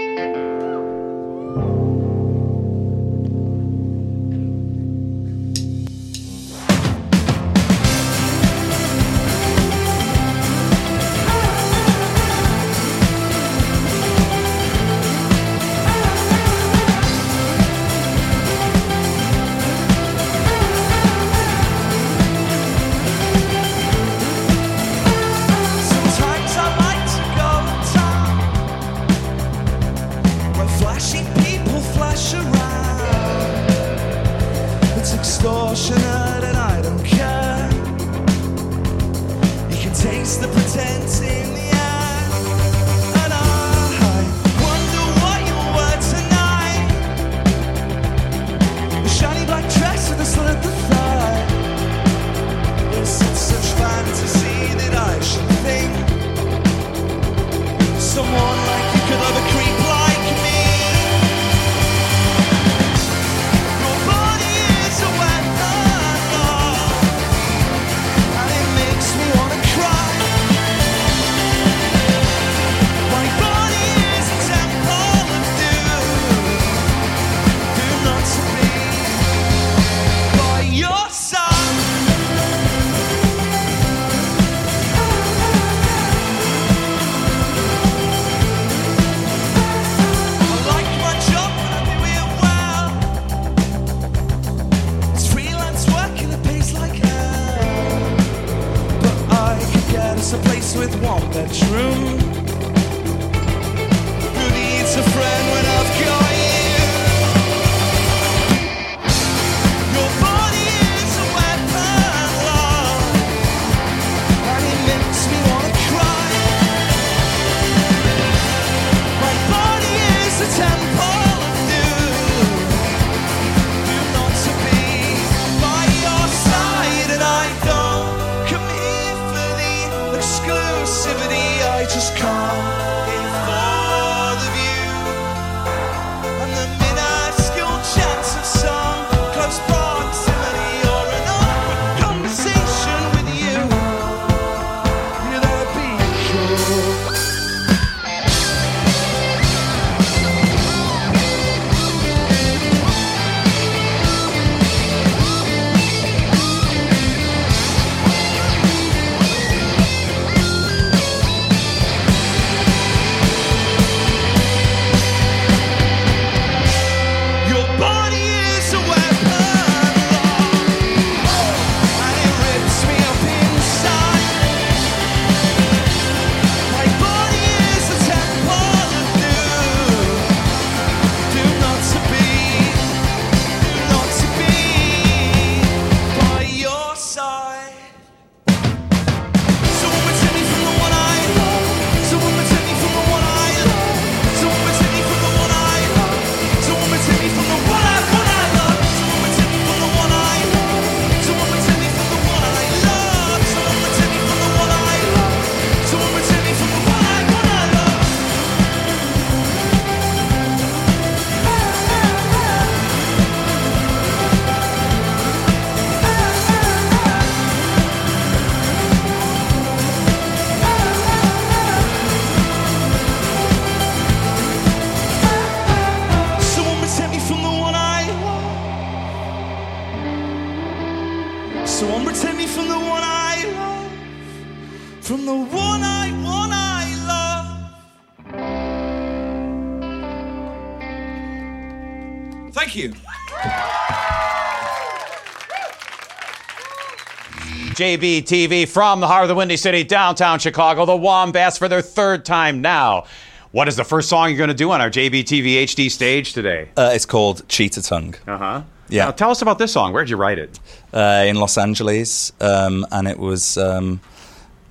JB 247.79 248.23
TV 248.23 248.67
from 248.67 248.99
the 248.99 249.07
heart 249.07 249.23
of 249.23 249.29
the 249.29 249.35
Windy 249.35 249.55
City, 249.55 249.85
downtown 249.85 250.37
Chicago, 250.37 250.85
the 250.85 250.97
Wombats 250.97 251.57
for 251.57 251.69
their 251.69 251.81
third 251.81 252.25
time 252.25 252.59
now. 252.59 253.05
What 253.51 253.69
is 253.69 253.77
the 253.77 253.85
first 253.85 254.09
song 254.09 254.27
you're 254.27 254.37
going 254.37 254.49
to 254.49 254.53
do 254.53 254.69
on 254.71 254.81
our 254.81 254.89
JBTV 254.89 255.63
HD 255.63 255.89
stage 255.89 256.33
today? 256.33 256.67
Uh, 256.75 256.91
it's 256.93 257.05
called 257.05 257.47
Cheetah 257.47 257.81
Tongue. 257.83 258.15
Uh 258.27 258.37
huh. 258.37 258.61
Yeah. 258.89 259.05
Now, 259.05 259.11
tell 259.11 259.31
us 259.31 259.41
about 259.41 259.59
this 259.59 259.71
song. 259.71 259.93
Where'd 259.93 260.09
you 260.09 260.17
write 260.17 260.39
it? 260.39 260.59
uh, 260.93 261.23
in 261.25 261.37
Los 261.37 261.57
Angeles, 261.57 262.33
um, 262.41 262.85
and 262.91 263.07
it 263.07 263.17
was, 263.17 263.57
um, 263.57 264.01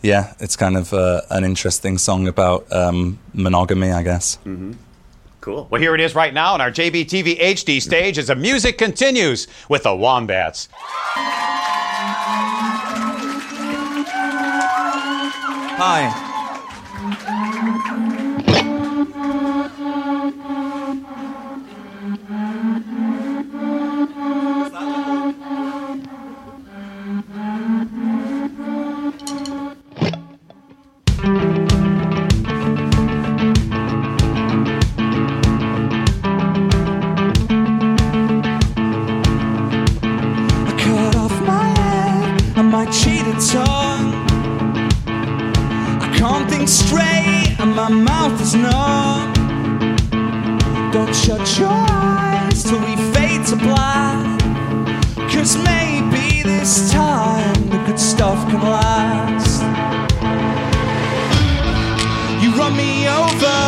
yeah, 0.02 0.34
it's 0.38 0.54
kind 0.56 0.76
of 0.76 0.92
uh, 0.92 1.22
an 1.30 1.44
interesting 1.44 1.96
song 1.96 2.28
about 2.28 2.70
um, 2.70 3.18
monogamy, 3.32 3.90
I 3.90 4.02
guess. 4.02 4.38
Cool. 5.40 5.66
Well, 5.70 5.80
here 5.80 5.94
it 5.94 6.00
is 6.02 6.14
right 6.14 6.34
now 6.34 6.52
on 6.52 6.60
our 6.60 6.70
JBTV 6.70 7.38
HD 7.40 7.80
stage 7.80 8.18
as 8.18 8.26
the 8.26 8.34
music 8.36 8.76
continues 8.76 9.48
with 9.70 9.84
the 9.84 9.96
Wombats. 9.96 10.68
Hi. 15.80 16.27
Is 48.48 48.54
numb. 48.54 49.32
Don't 50.90 51.14
shut 51.14 51.58
your 51.58 51.68
eyes 51.70 52.62
till 52.64 52.80
we 52.80 52.96
fade 53.12 53.44
to 53.46 53.56
black. 53.56 54.40
Cause 55.32 55.56
maybe 55.56 56.42
this 56.42 56.90
time 56.90 57.61
the 57.68 57.78
good 57.87 57.98
stuff 57.98 58.38
can 58.50 58.62
last. 58.62 59.61
You 62.42 62.48
run 62.61 62.74
me 62.76 63.06
over, 63.20 63.61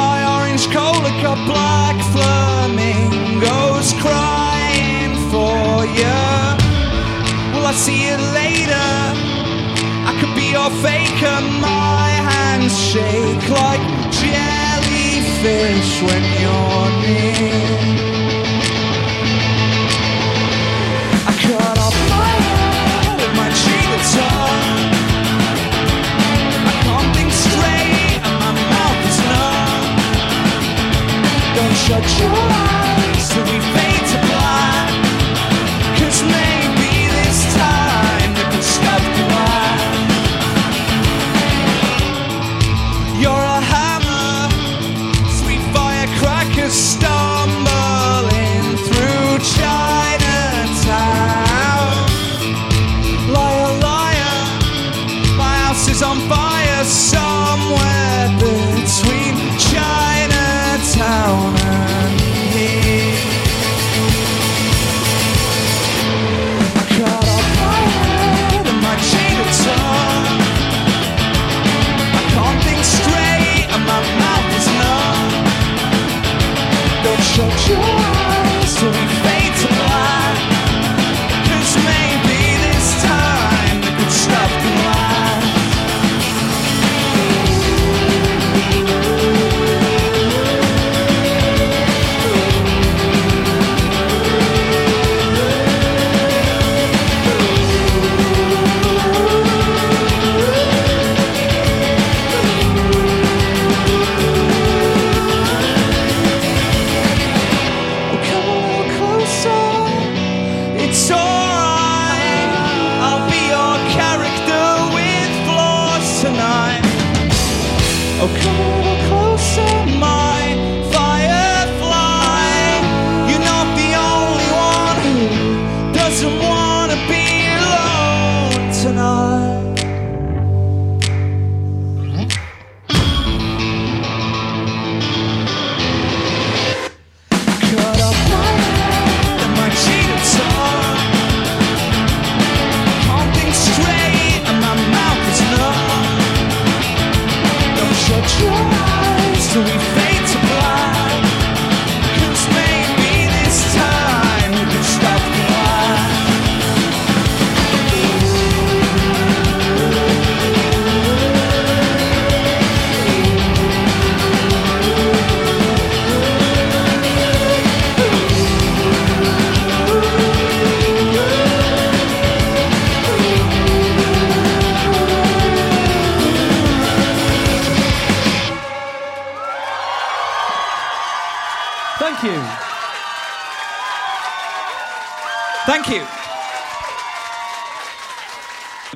my 0.00 0.16
orange 0.36 0.66
cola 0.66 1.10
got 1.24 1.38
black 1.52 1.96
flamingos 2.12 3.88
crying 4.04 5.14
for 5.32 5.86
you. 6.00 6.20
Will 7.52 7.66
I 7.66 7.74
see 7.74 8.08
you 8.08 8.16
later? 8.40 8.88
I 10.08 10.12
could 10.20 10.34
be 10.34 10.50
your 10.52 10.70
faker. 10.84 11.40
My 11.60 12.13
hands 12.58 12.78
shake 12.78 13.48
like 13.50 13.84
jellyfish 14.20 15.92
when 16.06 16.24
you're 16.42 16.90
near. 17.02 17.68
I 21.26 21.32
cut 21.42 21.78
off 21.86 21.96
my 22.12 22.34
with 23.18 23.34
my. 23.38 23.48
I 26.70 26.74
can't 26.84 27.10
think 27.16 27.32
straight 27.32 28.20
and 28.26 28.36
my 28.42 28.52
mouth 28.72 29.00
is 29.10 29.18
numb. 29.30 29.94
Don't 31.56 31.76
shut 31.84 32.06
your 32.20 32.36
eyes 32.36 33.24
till 33.30 33.44
we 33.50 33.83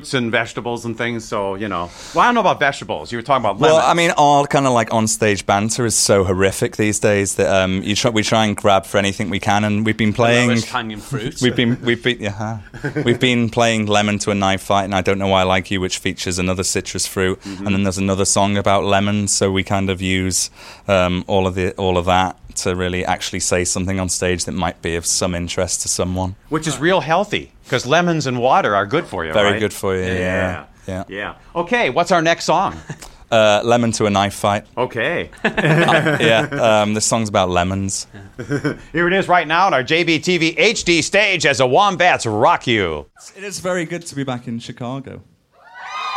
fruits 0.09 0.13
and 0.23 0.31
vegetables 0.31 0.85
and 0.85 0.97
things. 0.97 1.25
So 1.25 1.55
you 1.55 1.67
know, 1.67 1.89
well, 2.13 2.23
I 2.23 2.27
don't 2.27 2.35
know 2.35 2.41
about 2.41 2.59
vegetables. 2.59 3.11
You 3.11 3.17
were 3.17 3.23
talking 3.23 3.45
about 3.45 3.59
Well. 3.59 3.77
I 3.77 3.93
mean, 3.93 4.11
all 4.17 4.45
kind 4.47 4.65
of 4.65 4.73
like 4.73 4.93
on-stage 4.93 5.45
banter 5.45 5.85
is 5.85 5.95
so 5.95 6.23
horrific 6.23 6.77
these 6.77 6.99
days 6.99 7.35
that 7.35 7.47
um, 7.49 7.83
you 7.83 7.95
try, 7.95 8.11
we 8.11 8.23
try 8.23 8.45
and 8.45 8.55
grab 8.55 8.85
for 8.85 8.97
anything 8.97 9.29
we 9.29 9.39
can, 9.39 9.63
and 9.63 9.85
we've 9.85 9.97
been 9.97 10.13
playing. 10.13 10.57
hanging 10.61 10.99
fruit. 10.99 11.41
We've 11.41 11.55
been 11.55 11.79
we've 11.81 12.03
been 12.03 12.19
yeah, 12.19 12.59
we've 13.05 13.19
been 13.19 13.49
playing 13.49 13.85
lemon 13.87 14.19
to 14.19 14.31
a 14.31 14.35
knife 14.35 14.61
fight, 14.63 14.83
and 14.85 14.93
I 14.95 15.01
don't 15.01 15.19
know 15.19 15.27
why 15.27 15.41
I 15.41 15.43
like 15.43 15.71
you, 15.71 15.79
which 15.81 15.97
features 15.99 16.39
another 16.39 16.63
citrus 16.63 17.05
fruit, 17.07 17.39
Mm-hmm. 17.39 17.65
and 17.65 17.75
then 17.75 17.83
there's 17.83 17.97
another 17.97 18.25
song 18.25 18.57
about 18.57 18.83
lemons. 18.83 19.31
So 19.33 19.51
we 19.51 19.63
kind 19.63 19.89
of 19.89 20.01
use 20.01 20.49
um, 20.87 21.23
all 21.27 21.47
of 21.47 21.55
the 21.55 21.73
all 21.75 21.97
of 21.97 22.05
that 22.05 22.35
to 22.55 22.75
really 22.75 23.05
actually 23.05 23.39
say 23.39 23.63
something 23.63 23.99
on 23.99 24.09
stage 24.09 24.45
that 24.45 24.53
might 24.53 24.81
be 24.81 24.95
of 24.95 25.05
some 25.05 25.35
interest 25.35 25.81
to 25.81 25.87
someone. 25.87 26.35
which 26.49 26.67
is 26.67 26.77
real 26.79 27.01
healthy 27.01 27.51
because 27.63 27.85
lemons 27.85 28.27
and 28.27 28.39
water 28.39 28.75
are 28.75 28.85
good 28.85 29.05
for 29.05 29.25
you. 29.25 29.33
Very 29.33 29.51
right? 29.51 29.59
good 29.59 29.73
for 29.73 29.95
you. 29.95 30.01
Yeah, 30.03 30.65
yeah. 30.87 31.03
Yeah. 31.07 31.35
Okay, 31.55 31.89
what's 31.89 32.11
our 32.11 32.21
next 32.21 32.45
song? 32.45 32.75
Uh, 33.31 33.61
lemon 33.63 33.91
to 33.91 34.07
a 34.07 34.09
knife 34.09 34.33
fight. 34.33 34.65
Okay. 34.75 35.29
yeah, 35.43 36.81
um, 36.81 36.95
this 36.95 37.05
song's 37.05 37.29
about 37.29 37.47
lemons. 37.51 38.07
Here 38.91 39.05
it 39.05 39.13
is 39.13 39.27
right 39.27 39.47
now 39.47 39.67
on 39.67 39.73
our 39.75 39.83
JBTV 39.83 40.57
HD 40.57 41.03
stage 41.03 41.45
as 41.45 41.59
the 41.59 41.67
Wombats 41.67 42.25
rock 42.25 42.65
you. 42.65 43.05
It 43.37 43.43
is 43.43 43.59
very 43.59 43.85
good 43.85 44.03
to 44.07 44.15
be 44.15 44.23
back 44.23 44.47
in 44.47 44.57
Chicago. 44.57 45.21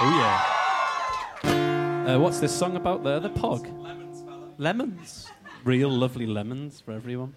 Oh, 0.00 0.42
yeah. 1.44 2.14
Uh, 2.14 2.18
what's 2.18 2.40
this 2.40 2.56
song 2.56 2.76
about 2.76 3.04
there? 3.04 3.20
The 3.20 3.28
pog? 3.28 3.66
Lemons. 3.82 4.24
Lemons. 4.56 5.30
Real 5.64 5.90
lovely 5.90 6.26
lemons 6.26 6.80
for 6.80 6.90
everyone. 6.90 7.34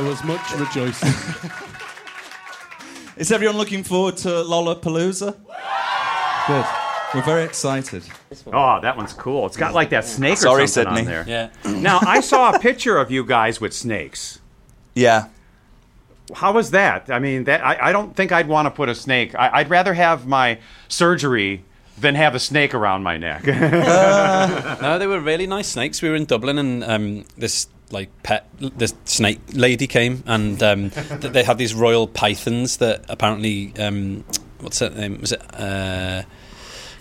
There 0.00 0.08
was 0.08 0.22
much 0.22 0.54
rejoicing. 0.54 1.12
Is 3.16 3.32
everyone 3.32 3.56
looking 3.56 3.82
forward 3.82 4.16
to 4.18 4.28
Lollapalooza? 4.28 5.36
Good. 6.46 6.64
We're 7.12 7.22
very 7.22 7.42
excited. 7.42 8.04
Oh, 8.46 8.80
that 8.80 8.96
one's 8.96 9.12
cool. 9.12 9.46
It's 9.46 9.56
got 9.56 9.74
like 9.74 9.90
that 9.90 10.04
snake 10.04 10.34
or 10.34 10.36
Sorry, 10.36 10.68
something 10.68 10.94
Sydney. 10.94 11.16
on 11.16 11.26
there. 11.26 11.50
Yeah. 11.64 11.80
Now, 11.80 11.98
I 12.02 12.20
saw 12.20 12.52
a 12.54 12.60
picture 12.60 12.96
of 12.96 13.10
you 13.10 13.24
guys 13.24 13.60
with 13.60 13.72
snakes. 13.74 14.38
Yeah. 14.94 15.28
How 16.32 16.52
was 16.52 16.70
that? 16.70 17.10
I 17.10 17.18
mean, 17.18 17.44
that 17.44 17.64
I, 17.64 17.88
I 17.88 17.92
don't 17.92 18.14
think 18.14 18.30
I'd 18.30 18.46
want 18.46 18.66
to 18.66 18.70
put 18.70 18.88
a 18.88 18.94
snake. 18.94 19.34
I, 19.34 19.50
I'd 19.52 19.70
rather 19.70 19.94
have 19.94 20.28
my 20.28 20.58
surgery 20.86 21.64
than 21.98 22.14
have 22.14 22.36
a 22.36 22.38
snake 22.38 22.72
around 22.72 23.02
my 23.02 23.16
neck. 23.16 23.42
No, 24.80 24.96
they 24.96 25.08
were 25.08 25.18
really 25.18 25.48
nice 25.48 25.66
snakes. 25.66 26.00
We 26.02 26.08
were 26.08 26.14
in 26.14 26.26
Dublin, 26.26 26.56
and 26.58 26.84
um, 26.84 27.24
this 27.36 27.66
like 27.92 28.10
pet. 28.22 28.46
The 28.58 28.92
snake 29.04 29.40
lady 29.52 29.86
came, 29.86 30.22
and 30.26 30.62
um, 30.62 30.90
th- 31.20 31.32
they 31.32 31.42
had 31.42 31.58
these 31.58 31.74
royal 31.74 32.06
pythons 32.06 32.78
that 32.78 33.04
apparently 33.08 33.72
um, 33.78 34.24
what's 34.60 34.78
her 34.80 34.90
name? 34.90 35.20
Was 35.20 35.32
it? 35.32 35.42
Uh, 35.54 36.22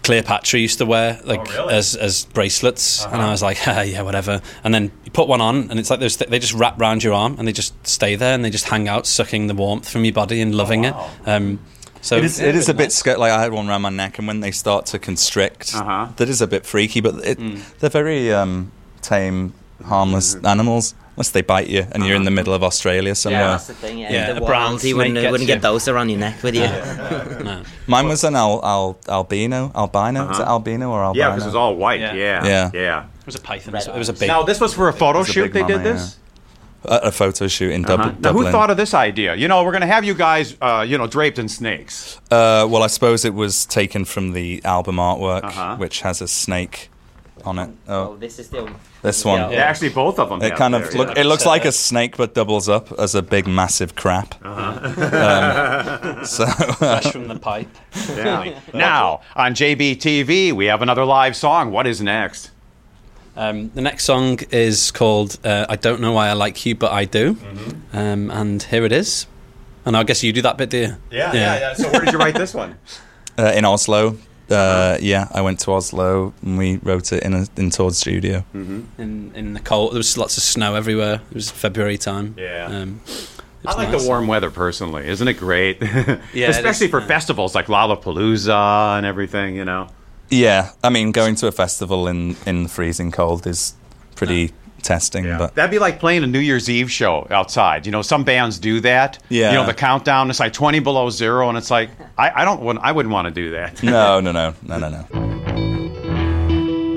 Cleopatra 0.03 0.59
used 0.59 0.77
to 0.77 0.85
wear 0.85 1.19
like 1.25 1.43
really? 1.53 1.73
as 1.73 1.95
as 1.95 2.25
bracelets, 2.25 3.03
and 3.05 3.21
I 3.21 3.29
was 3.31 3.41
like, 3.43 3.57
ah, 3.67 3.81
yeah, 3.81 4.03
whatever. 4.03 4.41
And 4.63 4.73
then 4.73 4.91
you 5.03 5.11
put 5.11 5.27
one 5.27 5.41
on, 5.41 5.69
and 5.69 5.79
it's 5.79 5.89
like 5.89 5.99
those 5.99 6.15
th- 6.15 6.29
they 6.29 6.39
just 6.39 6.53
wrap 6.53 6.79
round 6.79 7.03
your 7.03 7.13
arm, 7.13 7.35
and 7.37 7.47
they 7.47 7.51
just 7.51 7.73
stay 7.85 8.15
there, 8.15 8.33
and 8.33 8.45
they 8.45 8.49
just 8.49 8.69
hang 8.69 8.87
out, 8.87 9.05
sucking 9.05 9.47
the 9.47 9.53
warmth 9.53 9.89
from 9.89 10.05
your 10.05 10.13
body 10.13 10.39
and 10.39 10.55
loving 10.55 10.85
it. 10.85 10.95
Um, 11.25 11.59
so 11.99 12.15
It 12.15 12.23
is, 12.23 12.39
it 12.39 12.55
is 12.55 12.69
a 12.69 12.73
bit 12.73 12.93
scary. 12.93 13.17
Like 13.17 13.31
I 13.33 13.41
had 13.41 13.51
one 13.51 13.67
around 13.67 13.81
my 13.81 13.89
neck, 13.89 14.17
and 14.17 14.27
when 14.27 14.39
they 14.39 14.51
start 14.51 14.85
to 14.87 14.99
constrict, 14.99 15.73
Uh-huh. 15.75 16.07
that 16.15 16.29
is 16.29 16.41
a 16.41 16.47
bit 16.47 16.65
freaky. 16.65 17.01
But 17.01 17.15
it, 17.25 17.39
they're 17.79 17.89
very 17.89 18.31
um, 18.31 18.71
tame, 19.01 19.53
harmless 19.85 20.35
animals, 20.43 20.95
unless 21.15 21.31
they 21.31 21.41
bite 21.41 21.67
you 21.67 21.85
and 21.91 22.05
you're 22.05 22.15
in 22.15 22.23
the 22.23 22.31
middle 22.31 22.53
of 22.53 22.63
Australia 22.63 23.15
somewhere. 23.15 23.47
That's 23.47 23.67
the 23.67 23.73
thing. 23.73 23.99
Yeah, 23.99 24.11
Yeah, 24.11 24.33
the 24.33 24.43
a 24.43 24.45
brown 24.45 24.71
wild, 24.73 24.83
you 24.83 24.95
wouldn't, 24.97 25.17
snake 25.17 25.31
wouldn't 25.31 25.47
gets 25.47 25.61
get 25.63 25.67
you. 25.67 25.73
those 25.73 25.87
around 25.87 26.09
your 26.09 26.19
neck 26.19 26.43
with 26.43 26.55
you. 26.55 26.61
no. 27.43 27.63
Mine 27.87 28.07
was 28.07 28.23
an 28.23 28.35
al- 28.35 28.63
al- 28.63 28.97
albino, 29.07 29.71
albino. 29.75 30.29
Is 30.31 30.39
it 30.39 30.43
albino 30.47 30.91
or 30.91 31.03
albino? 31.03 31.25
Yeah, 31.25 31.31
because 31.31 31.45
it's 31.47 31.55
all 31.55 31.75
white. 31.75 31.99
Yeah. 31.99 32.13
Yeah. 32.13 32.45
Yeah. 32.45 32.71
Yeah. 32.73 33.03
It 33.19 33.25
was 33.25 33.35
a 33.35 33.39
python. 33.41 33.73
Red 33.73 33.87
It 33.87 33.95
was 33.97 34.09
a 34.09 34.13
big. 34.13 34.27
Now, 34.27 34.43
this 34.43 34.59
was 34.61 34.73
for 34.73 34.87
a 34.89 34.93
photo 34.93 35.19
It's 35.21 35.29
a 35.29 35.31
shoot 35.33 35.53
big 35.53 35.67
they 35.67 35.73
did 35.73 35.83
this? 35.83 36.17
a, 36.85 36.95
a 37.07 37.11
photo 37.11 37.47
shoot 37.47 37.71
in 37.71 37.81
Dub- 37.81 37.99
Uh-huh. 37.99 38.09
Now, 38.11 38.15
Dublin. 38.29 38.45
who 38.45 38.51
thought 38.51 38.69
of 38.69 38.77
this 38.77 38.93
idea? 38.93 39.35
You 39.35 39.47
know, 39.47 39.63
we're 39.63 39.71
going 39.71 39.81
to 39.81 39.87
have 39.87 40.03
you 40.05 40.13
guys, 40.13 40.55
uh, 40.61 40.85
you 40.87 40.97
know, 40.97 41.07
draped 41.07 41.39
in 41.39 41.49
snakes. 41.49 42.17
Uh, 42.31 42.65
well, 42.69 42.83
I 42.83 42.87
suppose 42.87 43.25
it 43.25 43.33
was 43.33 43.65
taken 43.65 44.05
from 44.05 44.31
the 44.33 44.61
album 44.63 44.97
artwork, 44.97 45.43
Uh-huh. 45.43 45.75
which 45.77 46.01
has 46.01 46.21
a 46.21 46.27
snake 46.27 46.89
on 47.47 47.57
it. 47.59 47.69
Oh, 47.87 48.09
Oh, 48.11 48.17
this 48.17 48.37
is 48.39 48.49
the 48.49 48.69
this 49.01 49.25
one. 49.25 49.51
Yeah, 49.51 49.59
actually, 49.69 49.89
both 49.89 50.19
of 50.19 50.29
them. 50.29 50.41
It 50.43 50.55
kind 50.55 50.75
of 50.75 50.83
there, 50.83 50.97
look. 50.99 51.15
yeah. 51.15 51.21
It 51.21 51.25
looks 51.25 51.45
like 51.45 51.65
a 51.65 51.71
snake, 51.71 52.17
but 52.17 52.33
doubles 52.35 52.69
up 52.69 52.91
as 52.99 53.15
a 53.15 53.21
big, 53.21 53.47
massive 53.47 53.95
crap. 53.95 54.35
Um, 54.45 56.25
so 56.25 56.45
fresh 56.77 57.11
from 57.11 57.27
the 57.27 57.39
pipe. 57.39 57.69
Yeah. 58.15 58.59
now, 58.73 59.21
on 59.35 59.53
JBTV, 59.53 60.53
we 60.53 60.65
have 60.65 60.81
another 60.81 61.05
live 61.05 61.35
song. 61.35 61.71
What 61.71 61.87
is 61.87 62.01
next? 62.01 62.51
Um, 63.35 63.69
the 63.75 63.81
next 63.81 64.03
song 64.05 64.39
is 64.51 64.91
called 64.91 65.37
uh, 65.45 65.65
"I 65.69 65.75
Don't 65.75 66.01
Know 66.01 66.11
Why 66.13 66.27
I 66.29 66.33
Like 66.33 66.65
You, 66.65 66.75
But 66.75 66.91
I 66.91 67.05
Do," 67.05 67.35
Mm-hmm. 67.35 67.97
um, 67.97 68.31
and 68.31 68.63
here 68.63 68.83
it 68.85 68.91
is. 68.91 69.27
And 69.85 69.95
I 69.95 70.03
guess 70.03 70.21
you 70.23 70.33
do 70.33 70.41
that 70.41 70.57
bit, 70.57 70.69
do 70.69 70.77
you? 70.77 70.95
Yeah, 71.11 71.33
yeah, 71.33 71.59
yeah. 71.59 71.73
So, 71.73 71.89
where 71.91 72.01
did 72.01 72.11
you 72.11 72.17
write 72.19 72.35
this 72.35 72.53
one? 72.53 72.77
uh, 73.39 73.53
in 73.55 73.63
Oslo, 73.63 74.17
uh, 74.49 74.97
yeah, 75.01 75.27
I 75.31 75.41
went 75.41 75.59
to 75.61 75.71
Oslo 75.71 76.33
and 76.41 76.57
we 76.57 76.77
wrote 76.77 77.11
it 77.11 77.23
in 77.23 77.33
a 77.33 77.47
in 77.57 77.69
Tord's 77.69 77.97
studio. 77.97 78.43
In 78.53 79.31
in 79.35 79.53
the 79.53 79.59
cold, 79.59 79.93
there 79.93 79.99
was 79.99 80.17
lots 80.17 80.37
of 80.37 80.43
snow 80.43 80.75
everywhere. 80.75 81.21
It 81.29 81.35
was 81.35 81.51
February 81.51 81.97
time. 81.97 82.35
Yeah. 82.37 82.65
Um, 82.65 83.01
I 83.65 83.73
like 83.73 83.89
nice. 83.89 84.03
the 84.03 84.07
warm 84.07 84.27
weather 84.27 84.49
personally. 84.49 85.07
Isn't 85.07 85.27
it 85.27 85.33
great? 85.33 85.77
it 85.81 86.19
Especially 86.33 86.85
is, 86.85 86.91
for 86.91 87.01
yeah. 87.01 87.07
festivals 87.07 87.53
like 87.53 87.65
Lollapalooza 87.65 88.97
and 88.97 89.05
everything, 89.05 89.55
you 89.55 89.65
know. 89.65 89.89
Yeah, 90.29 90.71
I 90.83 90.89
mean, 90.89 91.11
going 91.11 91.35
to 91.35 91.47
a 91.47 91.51
festival 91.51 92.07
in 92.07 92.35
in 92.45 92.67
freezing 92.67 93.11
cold 93.11 93.47
is 93.47 93.73
pretty 94.15 94.53
testing, 94.87 95.25
but 95.37 95.53
That'd 95.53 95.69
be 95.69 95.79
like 95.79 95.99
playing 95.99 96.23
a 96.23 96.27
New 96.27 96.39
Year's 96.39 96.69
Eve 96.69 96.89
show 96.89 97.27
outside. 97.29 97.85
You 97.85 97.91
know, 97.91 98.01
some 98.01 98.23
bands 98.23 98.57
do 98.57 98.79
that. 98.81 99.19
Yeah. 99.29 99.51
You 99.51 99.57
know, 99.57 99.65
the 99.65 99.73
countdown 99.73 100.29
is 100.31 100.39
like 100.39 100.53
20 100.53 100.79
below 100.79 101.09
zero, 101.09 101.49
and 101.49 101.57
it's 101.57 101.69
like, 101.69 101.89
I, 102.17 102.41
I 102.41 102.45
don't 102.45 102.61
want, 102.61 102.79
I 102.81 102.91
wouldn't 102.93 103.13
want 103.13 103.27
to 103.27 103.31
do 103.33 103.51
that. 103.51 103.83
no, 103.83 104.19
no, 104.21 104.31
no, 104.31 104.53
no, 104.63 104.77
no, 104.79 104.89
no. 104.89 105.27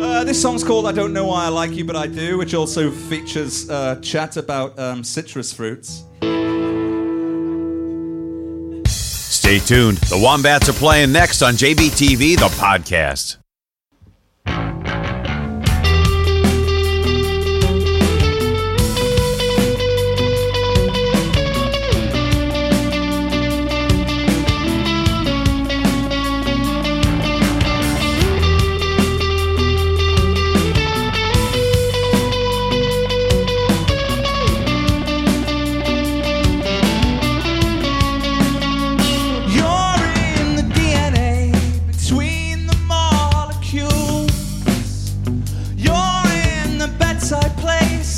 Uh, 0.03 0.25
this 0.25 0.41
song's 0.41 0.65
called 0.65 0.87
"I 0.87 0.93
Don't 0.93 1.13
Know 1.13 1.27
Why 1.27 1.47
I 1.47 1.49
Like 1.49 1.73
You, 1.73 1.85
But 1.85 1.97
I 1.97 2.07
Do," 2.07 2.39
which 2.39 2.55
also 2.55 2.91
features 2.91 3.69
uh, 3.71 3.97
chat 4.03 4.37
about 4.37 4.79
um, 4.79 5.05
citrus 5.05 5.53
fruits. 5.53 6.05
Stay 8.87 9.59
tuned. 9.59 9.99
The 9.99 10.19
Wombats 10.23 10.69
are 10.69 10.75
playing 10.75 11.13
next 11.13 11.43
on 11.43 11.55
JBTV, 11.55 12.37
the 12.39 12.51
podcast. 12.57 13.39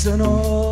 sono 0.03 0.62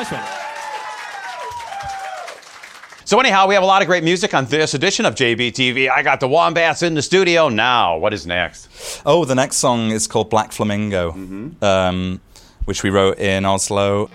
Nice 0.00 0.12
one. 0.12 0.22
So, 3.04 3.20
anyhow, 3.20 3.46
we 3.46 3.52
have 3.52 3.62
a 3.62 3.66
lot 3.66 3.82
of 3.82 3.86
great 3.88 4.02
music 4.02 4.32
on 4.32 4.46
this 4.46 4.72
edition 4.72 5.04
of 5.04 5.14
JBTV. 5.14 5.90
I 5.90 6.02
got 6.02 6.20
the 6.20 6.28
Wombats 6.28 6.82
in 6.82 6.94
the 6.94 7.02
studio 7.02 7.50
now. 7.50 7.98
What 7.98 8.14
is 8.14 8.26
next? 8.26 9.02
Oh, 9.04 9.26
the 9.26 9.34
next 9.34 9.56
song 9.58 9.90
is 9.90 10.06
called 10.06 10.30
Black 10.30 10.52
Flamingo, 10.52 11.10
mm-hmm. 11.10 11.62
um, 11.62 12.22
which 12.64 12.82
we 12.82 12.88
wrote 12.88 13.18
in 13.18 13.44
Oslo. 13.44 14.08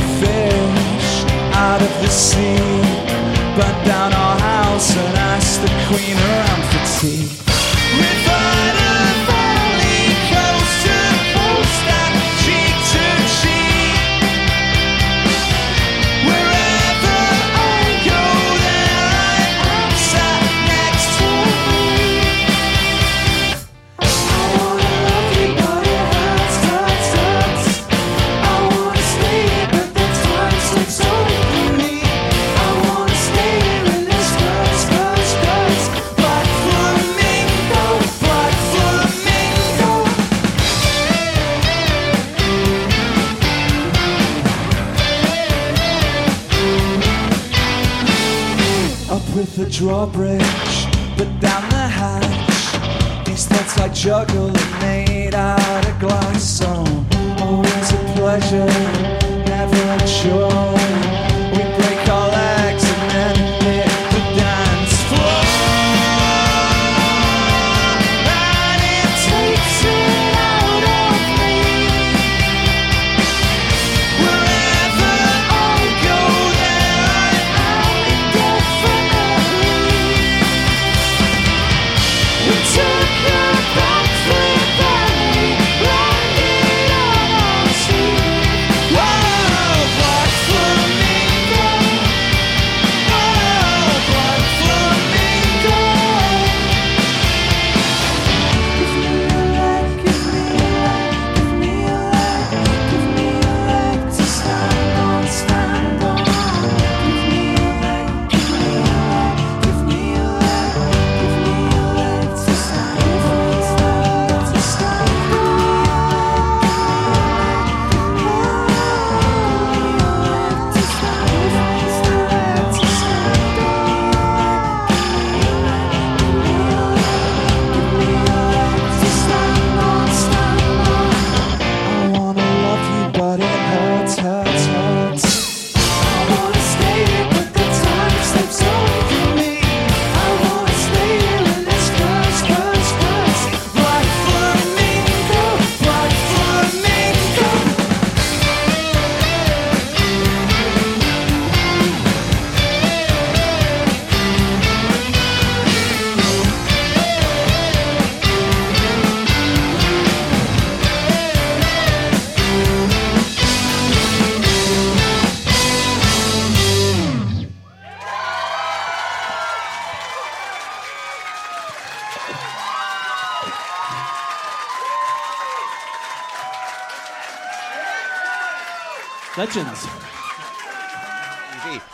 the 0.00 0.08
fish 0.20 1.24
out 1.54 1.80
of 1.82 1.92
the 2.02 2.08
sea. 2.08 2.56
Burnt 3.56 3.84
down 3.84 4.12
our 4.12 4.38
house 4.38 4.96
and 4.96 5.16
asked 5.32 5.60
the 5.62 5.72
queen 5.88 6.16
around 6.16 6.62
for 6.70 6.82
tea. 7.00 8.79
drawbridge, 49.80 50.86
but 51.16 51.26
down 51.40 51.66
the 51.70 51.88
hatch, 51.88 53.24
these 53.24 53.46
thoughts 53.46 53.78
I 53.78 53.88
juggle 53.88 54.50
are 54.50 54.80
made 54.82 55.34
out 55.34 55.88
of 55.88 55.98
glass. 55.98 56.42
So 56.42 56.66
always 57.42 57.90
a 57.90 57.96
pleasure, 58.14 58.66
never 59.46 60.04
a 60.04 60.06
chore. 60.06 60.79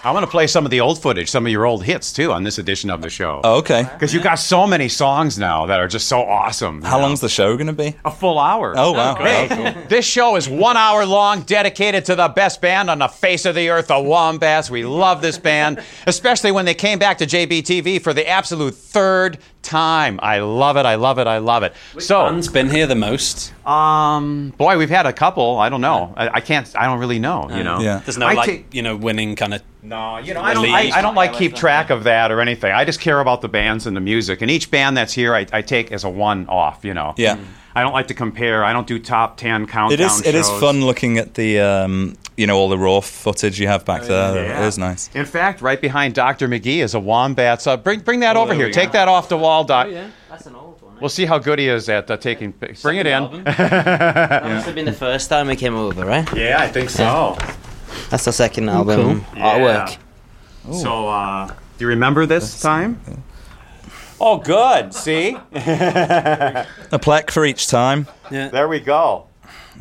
I 0.07 0.13
want 0.13 0.23
to 0.23 0.31
play 0.31 0.47
some 0.47 0.65
of 0.65 0.71
the 0.71 0.81
old 0.81 1.03
footage, 1.03 1.29
some 1.29 1.47
of 1.47 1.51
your 1.51 1.67
old 1.67 1.83
hits 1.83 2.13
too, 2.13 2.31
on 2.31 2.45
this 2.45 2.59
edition 2.59 2.91
of 2.91 3.03
the 3.03 3.11
show. 3.11 3.41
Oh, 3.43 3.59
okay. 3.59 3.83
Because 3.83 4.15
you 4.15 4.21
got 4.23 4.37
so 4.37 4.65
many 4.65 4.89
songs 4.89 5.37
now 5.37 5.67
that 5.67 5.81
are 5.81 5.89
just 5.89 6.07
so 6.07 6.21
awesome. 6.23 6.81
How 6.83 7.01
long's 7.01 7.21
the 7.21 7.29
show 7.29 7.57
going 7.57 7.67
to 7.67 7.73
be? 7.73 7.97
A 8.05 8.13
full 8.13 8.39
hour. 8.39 8.73
Oh, 8.77 8.93
wow. 8.93 9.17
Hey, 9.17 9.49
Oh, 9.51 9.73
cool. 9.73 9.83
this 9.89 10.07
show 10.07 10.37
is 10.37 10.49
one 10.49 10.77
hour 10.77 11.05
long, 11.05 11.43
dedicated 11.43 12.05
to 12.05 12.15
the 12.15 12.29
best 12.29 12.61
band 12.61 12.89
on 12.89 13.01
the 13.01 13.09
face 13.09 13.47
of 13.47 13.57
the 13.57 13.69
earth, 13.71 13.89
the 13.89 13.99
Wombats. 13.99 14.71
We 14.71 14.85
love 14.85 15.23
this 15.23 15.39
band, 15.39 15.83
especially 16.07 16.53
when 16.53 16.67
they 16.67 16.75
came 16.75 17.01
back 17.01 17.19
to 17.19 17.27
JBTV 17.27 18.01
for 18.01 18.15
the 18.15 18.29
absolute 18.29 18.77
third 18.77 19.39
time. 19.67 20.19
I 20.23 20.39
love 20.39 20.77
it. 20.77 20.87
I 20.87 20.95
love 20.95 21.19
it. 21.19 21.27
I 21.27 21.39
love 21.39 21.63
it. 21.63 21.75
so, 21.99 22.25
Band's 22.25 22.49
been 22.49 22.71
here 22.71 22.87
the 22.87 22.95
most. 22.95 23.53
um, 23.67 24.55
boy, 24.57 24.79
we've 24.79 24.91
had 24.91 25.07
a 25.07 25.13
couple. 25.13 25.59
I 25.59 25.69
don't 25.69 25.81
know. 25.81 26.15
I, 26.17 26.29
I 26.37 26.41
can't. 26.41 26.71
I 26.77 26.87
don't 26.87 26.99
really 26.99 27.19
know. 27.19 27.49
You 27.51 27.65
know. 27.65 27.81
Yeah. 27.81 27.99
There's 27.99 28.17
no 28.17 28.27
I 28.27 28.33
like 28.35 28.47
take- 28.47 28.75
you 28.75 28.83
know 28.83 28.97
winning 28.97 29.37
kind 29.37 29.55
of. 29.55 29.63
No, 29.83 30.19
you 30.19 30.35
know, 30.35 30.41
I 30.41 30.53
don't, 30.53 30.69
I, 30.69 30.91
I 30.97 31.01
don't 31.01 31.15
like 31.15 31.33
keep 31.33 31.55
track 31.55 31.91
of 31.91 32.05
that 32.05 32.33
or 32.33 32.41
anything. 32.41 32.73
I 32.73 32.85
just 32.85 33.01
care 33.01 33.21
about 33.21 33.41
the 33.41 33.49
bands 33.49 33.87
and 33.87 33.97
the 33.97 34.01
music. 34.01 34.43
And 34.43 34.51
each 34.51 34.69
band 34.69 34.97
that's 34.97 35.13
here, 35.13 35.33
I, 35.33 35.47
I 35.53 35.63
take 35.63 35.93
as 35.93 36.03
a 36.03 36.11
one 36.11 36.49
off. 36.49 36.85
You 36.85 36.95
know. 36.95 37.15
Yeah. 37.17 37.39
I 37.77 37.83
don't 37.83 37.93
like 37.93 38.09
to 38.09 38.15
compare. 38.15 38.65
I 38.65 38.73
don't 38.73 38.87
do 38.87 38.99
top 38.99 39.37
ten 39.37 39.67
countdown. 39.67 39.93
It 39.93 40.01
is. 40.01 40.27
It 40.27 40.35
is 40.35 40.49
shows. 40.49 40.61
fun 40.61 40.81
looking 40.85 41.19
at 41.19 41.35
the, 41.35 41.61
um, 41.61 42.17
you 42.37 42.47
know, 42.47 42.57
all 42.57 42.69
the 42.71 42.79
raw 42.79 43.01
footage 43.01 43.61
you 43.61 43.69
have 43.69 43.85
back 43.85 44.03
there. 44.03 44.35
Yeah. 44.35 44.65
It 44.65 44.67
is 44.67 44.79
nice. 44.79 45.11
In 45.15 45.27
fact, 45.27 45.61
right 45.61 45.81
behind 45.81 46.15
Dr. 46.15 46.49
McGee 46.49 46.79
is 46.83 46.95
a 46.95 47.01
wombat. 47.01 47.61
So 47.61 47.77
bring 47.77 48.01
bring 48.01 48.21
that 48.21 48.35
Oh, 48.37 48.43
over 48.43 48.55
here. 48.55 48.71
Take 48.73 48.89
go. 48.89 48.93
that 48.95 49.09
off 49.09 49.29
the 49.29 49.37
wall, 49.37 49.63
Doc. 49.65 49.87
Oh, 49.89 49.91
yeah. 49.91 50.11
That's 50.31 50.47
an 50.47 50.55
old 50.55 50.81
one. 50.81 50.97
We'll 51.01 51.11
see 51.11 51.27
how 51.27 51.39
good 51.39 51.59
he 51.59 51.69
is 51.69 51.89
at 51.91 52.11
uh, 52.11 52.17
taking. 52.17 52.55
pic- 52.55 52.81
Bring 52.81 52.97
it 52.97 53.07
in. 53.07 53.13
album. 53.13 53.45
That 53.45 54.43
must 54.45 54.65
have 54.67 54.75
been 54.75 54.87
the 54.87 54.93
first 54.93 55.29
time 55.29 55.47
we 55.49 55.57
came 55.57 55.75
over, 55.77 56.05
right? 56.07 56.27
yeah, 56.35 56.57
I 56.59 56.69
think 56.69 56.89
so. 56.89 57.37
That's 58.09 58.25
the 58.25 58.33
second 58.33 58.71
album 58.71 59.21
artwork. 59.35 59.99
So, 60.73 61.09
uh, 61.09 61.47
do 61.49 61.85
you 61.85 61.89
remember 61.89 62.25
this 62.27 62.61
time? 62.63 63.01
Oh, 64.21 64.39
good. 64.39 64.95
See, 64.95 65.37
A 65.55 66.67
plaque 67.01 67.31
for 67.31 67.45
each 67.45 67.69
time. 67.69 68.07
there 68.31 68.69
we 68.69 68.81
go. 68.81 69.27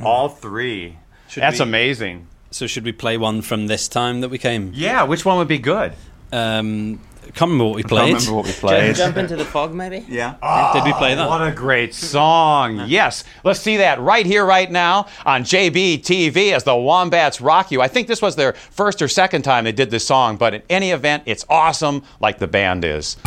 All 0.03 0.29
three. 0.29 0.97
Should 1.29 1.43
That's 1.43 1.59
we- 1.59 1.63
amazing. 1.63 2.27
So 2.51 2.67
should 2.67 2.85
we 2.85 2.93
play 2.93 3.17
one 3.17 3.41
from 3.41 3.67
this 3.67 3.87
time 3.89 4.21
that 4.21 4.29
we 4.29 4.37
came? 4.37 4.71
Yeah, 4.73 5.03
which 5.03 5.25
one 5.25 5.37
would 5.37 5.47
be 5.49 5.57
good? 5.57 5.93
Um, 6.31 7.01
can't 7.33 7.41
remember 7.51 7.65
what 7.65 7.75
we 7.75 7.83
played. 7.83 8.15
I 8.15 8.19
played. 8.19 8.27
remember 8.27 8.33
what 8.35 8.45
we 8.45 8.51
Jump, 8.51 8.61
played. 8.61 8.95
jump 8.95 9.17
into 9.17 9.35
the 9.35 9.43
fog, 9.45 9.73
maybe? 9.73 10.05
Yeah. 10.07 10.35
Did 10.73 10.85
we 10.85 10.93
play 10.93 11.15
that? 11.15 11.27
What 11.27 11.45
a 11.45 11.51
great 11.51 11.93
song. 11.93 12.83
Yes. 12.87 13.25
Let's 13.43 13.59
see 13.59 13.77
that 13.77 13.99
right 13.99 14.25
here, 14.25 14.45
right 14.45 14.71
now 14.71 15.07
on 15.25 15.43
JB 15.43 16.01
TV 16.03 16.53
as 16.53 16.63
the 16.63 16.75
Wombats 16.75 17.41
Rock 17.41 17.71
You. 17.71 17.81
I 17.81 17.89
think 17.89 18.07
this 18.07 18.21
was 18.21 18.35
their 18.37 18.53
first 18.53 19.01
or 19.01 19.07
second 19.09 19.41
time 19.41 19.65
they 19.65 19.71
did 19.73 19.91
this 19.91 20.07
song, 20.07 20.37
but 20.37 20.53
in 20.53 20.61
any 20.69 20.91
event, 20.91 21.23
it's 21.25 21.43
awesome 21.49 22.03
like 22.21 22.37
the 22.39 22.47
band 22.47 22.85
is. 22.85 23.17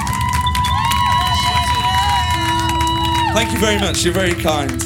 Thank 3.38 3.52
you 3.52 3.60
very 3.60 3.78
much. 3.78 4.04
You're 4.04 4.12
very 4.12 4.34
kind. 4.34 4.82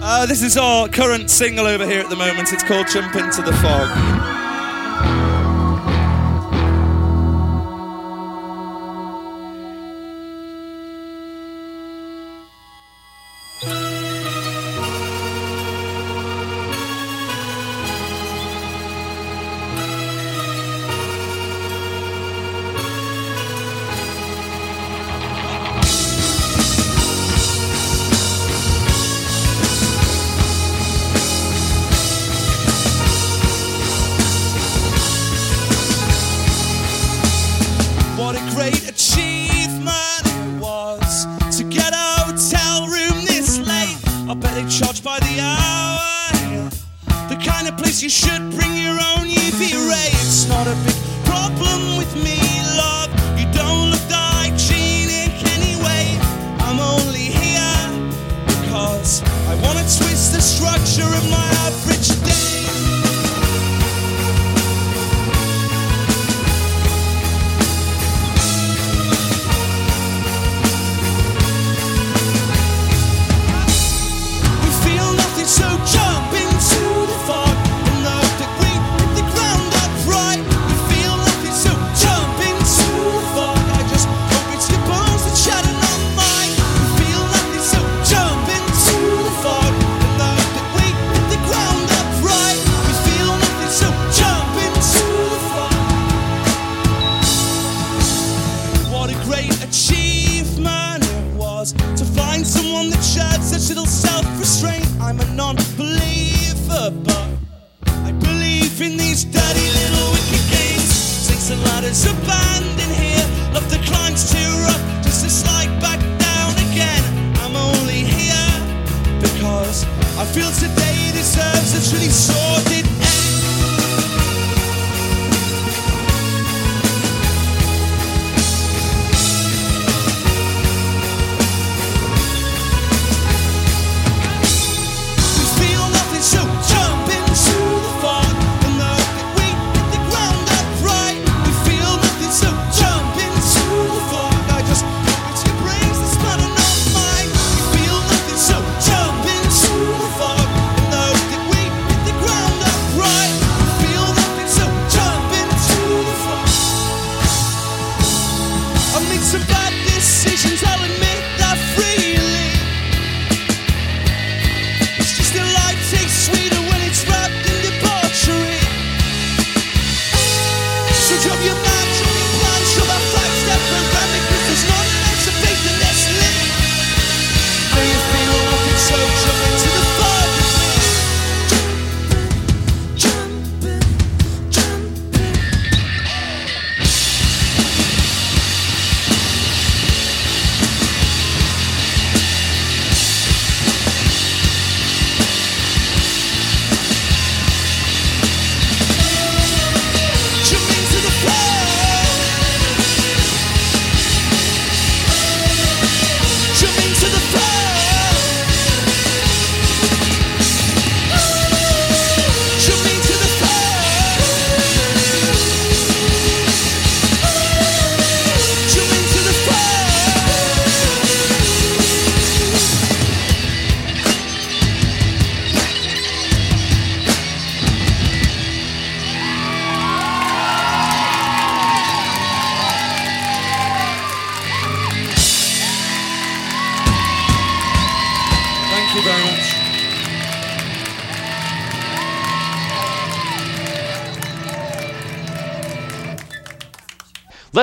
Uh, 0.00 0.24
this 0.24 0.40
is 0.40 0.56
our 0.56 0.86
current 0.86 1.28
single 1.28 1.66
over 1.66 1.84
here 1.84 1.98
at 1.98 2.08
the 2.08 2.14
moment. 2.14 2.52
It's 2.52 2.62
called 2.62 2.86
Jump 2.86 3.16
Into 3.16 3.42
the 3.42 3.52
Fog. 3.54 4.37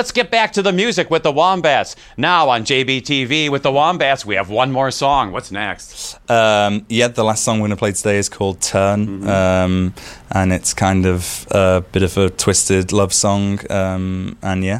Let's 0.06 0.12
get 0.12 0.30
back 0.30 0.52
to 0.52 0.62
the 0.62 0.70
music 0.70 1.10
with 1.10 1.24
the 1.24 1.32
Wombats. 1.32 1.96
Now 2.16 2.48
on 2.48 2.62
JBTV 2.62 3.50
with 3.50 3.64
the 3.64 3.72
Wombats, 3.72 4.24
we 4.24 4.36
have 4.36 4.48
one 4.48 4.70
more 4.70 4.92
song. 4.92 5.32
What's 5.32 5.50
next? 5.50 6.16
Um, 6.30 6.86
yeah, 6.88 7.08
the 7.08 7.24
last 7.24 7.42
song 7.42 7.58
we're 7.58 7.66
going 7.66 7.70
to 7.70 7.76
play 7.76 7.90
today 7.90 8.16
is 8.16 8.28
called 8.28 8.60
Turn, 8.60 9.28
um, 9.28 9.94
and 10.30 10.52
it's 10.52 10.74
kind 10.74 11.06
of 11.06 11.48
a 11.50 11.82
bit 11.90 12.04
of 12.04 12.16
a 12.18 12.30
twisted 12.30 12.92
love 12.92 13.12
song, 13.12 13.58
um, 13.68 14.38
and 14.42 14.62
yeah. 14.62 14.78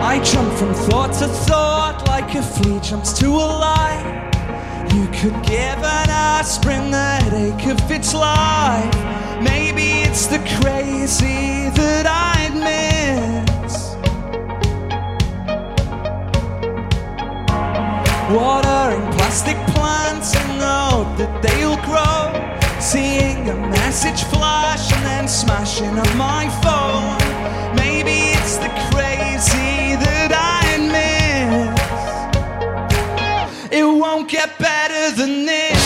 I 0.00 0.22
jump 0.22 0.52
from 0.52 0.74
thought 0.74 1.12
to 1.14 1.26
thought 1.26 2.06
like 2.06 2.32
a 2.36 2.42
flea 2.42 2.78
jumps 2.78 3.12
to 3.18 3.26
a 3.26 3.30
lie. 3.32 3.67
Could 5.20 5.42
give 5.42 5.82
an 5.82 6.10
aspirin 6.10 6.92
the 6.92 7.18
ache 7.34 7.66
of 7.66 7.90
its 7.90 8.14
life. 8.14 8.94
Maybe 9.42 10.02
it's 10.06 10.28
the 10.28 10.38
crazy 10.60 11.70
that 11.70 12.06
I'd 12.06 12.54
miss. 12.54 13.96
Watering 18.30 19.10
plastic 19.14 19.56
plants 19.74 20.36
and 20.36 20.62
hope 20.62 21.18
that 21.18 21.42
they'll 21.42 21.82
grow. 21.82 22.30
Seeing 22.78 23.48
a 23.48 23.56
message 23.70 24.22
flash 24.22 24.92
and 24.92 25.04
then 25.04 25.26
smashing 25.26 25.98
up 25.98 26.14
my 26.14 26.48
phone. 26.62 27.18
Maybe 27.74 27.97
get 34.38 34.56
better 34.56 35.16
than 35.16 35.46
this. 35.46 35.77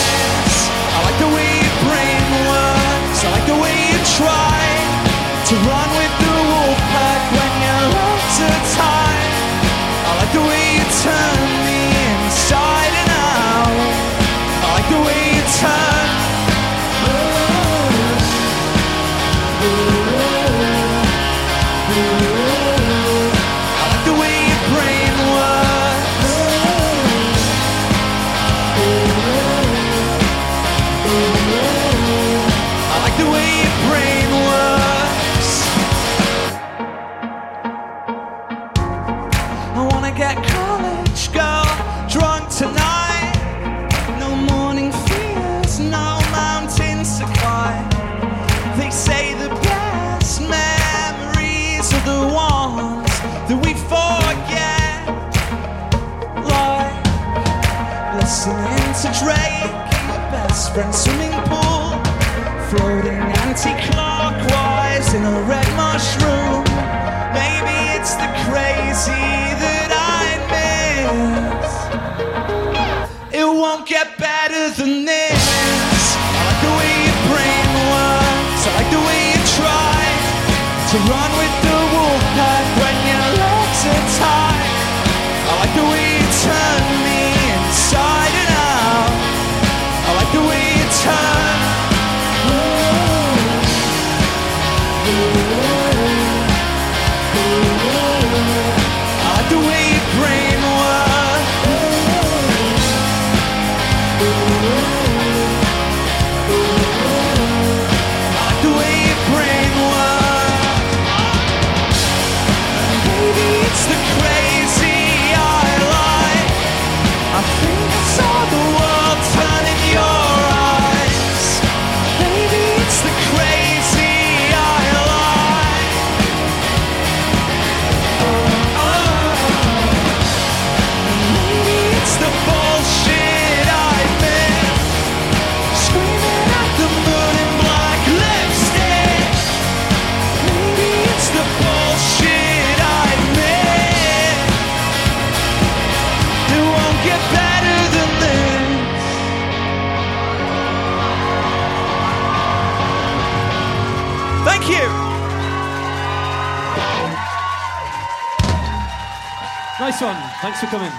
One. 160.03 160.15
Thanks 160.41 160.59
for 160.59 160.67
coming. 160.67 160.91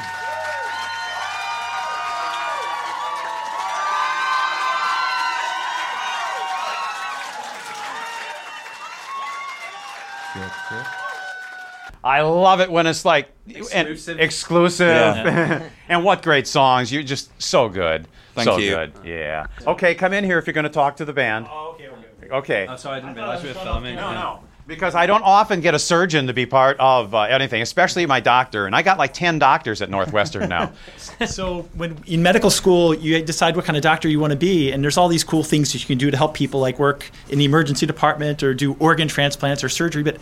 I 12.05 12.21
love 12.21 12.61
it 12.61 12.71
when 12.71 12.87
it's 12.87 13.05
like 13.05 13.31
and- 13.47 13.57
Exclusive. 13.57 14.21
exclusive. 14.21 14.87
Yeah. 14.89 15.69
and 15.89 16.05
what 16.05 16.23
great 16.23 16.47
songs. 16.47 16.93
You're 16.93 17.03
just 17.03 17.31
so 17.41 17.69
good. 17.69 18.07
Thank 18.35 18.45
so 18.45 18.59
you. 18.59 18.71
good. 18.71 18.93
Yeah. 19.05 19.47
Okay, 19.67 19.95
come 19.95 20.13
in 20.13 20.23
here 20.25 20.39
if 20.39 20.47
you're 20.47 20.55
going 20.55 20.65
to 20.65 20.71
talk 20.71 20.97
to 20.97 21.05
the 21.05 21.13
band. 21.13 21.47
Oh, 21.51 21.75
okay, 21.75 21.89
okay. 21.89 22.31
Okay. 22.31 22.67
Oh, 22.69 22.77
sorry, 22.77 22.99
I 22.99 23.01
didn't 23.01 23.17
realize 23.17 23.43
we 23.43 23.49
were 23.49 23.55
filming. 23.55 23.97
No, 23.97 24.13
no. 24.13 24.41
Because 24.67 24.95
I 24.95 25.05
don't 25.05 25.23
often 25.23 25.61
get 25.61 25.75
a 25.75 25.79
surgeon 25.79 26.27
to 26.29 26.33
be 26.33 26.47
part 26.47 26.79
of 26.81 27.15
uh, 27.15 27.23
anything, 27.23 27.61
especially 27.61 28.07
my 28.07 28.21
doctor. 28.21 28.65
And 28.67 28.75
I 28.75 28.81
got 28.81 28.99
like 28.99 29.13
10 29.13 29.39
doctors 29.39 29.83
at 29.83 29.91
Northwestern 29.91 30.49
now. 30.49 30.73
So 31.27 31.63
when 31.75 31.99
in 32.07 32.23
medical 32.23 32.51
school, 32.51 32.95
you 32.95 33.23
decide 33.23 33.57
what 33.57 33.65
kind 33.65 33.77
of 33.77 33.83
doctor 33.83 34.09
you 34.09 34.19
want 34.21 34.33
to 34.33 34.37
be, 34.37 34.73
and 34.73 34.83
there's 34.83 34.97
all 34.97 35.09
these 35.09 35.25
cool 35.25 35.45
things 35.45 35.73
that 35.73 35.81
you 35.81 35.87
can 35.87 35.99
do 35.99 36.11
to 36.11 36.17
help 36.17 36.35
people, 36.35 36.61
like 36.61 36.79
work 36.79 37.11
in 37.29 37.39
the 37.39 37.45
emergency 37.45 37.87
department 37.87 38.43
or 38.43 38.53
do 38.55 38.75
organ 38.79 39.07
transplants 39.09 39.63
or 39.63 39.69
surgery. 39.69 40.03
But 40.03 40.19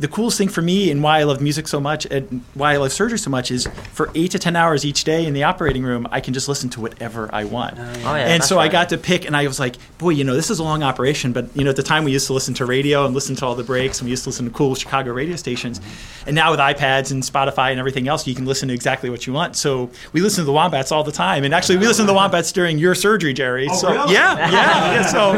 the 0.00 0.08
coolest 0.08 0.38
thing 0.38 0.48
for 0.48 0.62
me 0.62 0.90
and 0.90 1.02
why 1.02 1.20
I 1.20 1.24
love 1.24 1.42
music 1.42 1.68
so 1.68 1.78
much 1.78 2.06
and 2.06 2.42
why 2.54 2.72
I 2.72 2.78
love 2.78 2.90
surgery 2.90 3.18
so 3.18 3.28
much 3.28 3.50
is 3.50 3.68
for 3.92 4.10
eight 4.14 4.30
to 4.30 4.38
ten 4.38 4.56
hours 4.56 4.86
each 4.86 5.04
day 5.04 5.26
in 5.26 5.34
the 5.34 5.44
operating 5.44 5.82
room, 5.82 6.08
I 6.10 6.20
can 6.20 6.32
just 6.32 6.48
listen 6.48 6.70
to 6.70 6.80
whatever 6.80 7.28
I 7.34 7.44
want. 7.44 7.74
Oh, 7.78 7.82
yeah, 7.82 8.10
oh, 8.10 8.14
and 8.14 8.40
that's 8.40 8.48
so 8.48 8.58
I 8.58 8.68
got 8.68 8.88
to 8.88 8.98
pick, 8.98 9.26
and 9.26 9.36
I 9.36 9.46
was 9.46 9.60
like, 9.60 9.76
boy, 9.98 10.10
you 10.10 10.24
know, 10.24 10.34
this 10.34 10.48
is 10.48 10.58
a 10.58 10.64
long 10.64 10.82
operation, 10.82 11.34
but 11.34 11.54
you 11.54 11.64
know, 11.64 11.70
at 11.70 11.76
the 11.76 11.82
time 11.82 12.04
we 12.04 12.12
used 12.12 12.26
to 12.28 12.32
listen 12.32 12.54
to 12.54 12.64
radio 12.64 13.04
and 13.04 13.14
listen 13.14 13.36
to 13.36 13.46
all 13.46 13.54
the 13.54 13.62
breaks, 13.62 14.00
and 14.00 14.06
we 14.06 14.10
used 14.10 14.24
to 14.24 14.30
listen 14.30 14.46
to 14.46 14.50
cool 14.52 14.74
Chicago 14.74 15.12
radio 15.12 15.36
stations. 15.36 15.82
And 16.26 16.34
now 16.34 16.50
with 16.50 16.60
iPads 16.60 17.10
and 17.12 17.22
Spotify 17.22 17.70
and 17.70 17.78
everything 17.78 18.08
else, 18.08 18.26
you 18.26 18.34
can 18.34 18.46
listen 18.46 18.68
to 18.68 18.74
exactly 18.74 19.10
what 19.10 19.26
you 19.26 19.34
want. 19.34 19.54
So 19.54 19.90
we 20.14 20.22
listen 20.22 20.42
to 20.42 20.46
the 20.46 20.52
Wombats 20.52 20.92
all 20.92 21.04
the 21.04 21.12
time, 21.12 21.44
and 21.44 21.52
actually 21.52 21.76
we 21.76 21.86
listen 21.86 22.06
to 22.06 22.12
the 22.12 22.16
Wombats 22.16 22.52
during 22.52 22.78
your 22.78 22.94
surgery, 22.94 23.34
Jerry. 23.34 23.68
Oh, 23.70 23.76
so 23.76 23.92
really? 23.92 24.14
yeah, 24.14 24.50
yeah, 24.50 24.92
yeah. 24.92 25.06
So 25.10 25.34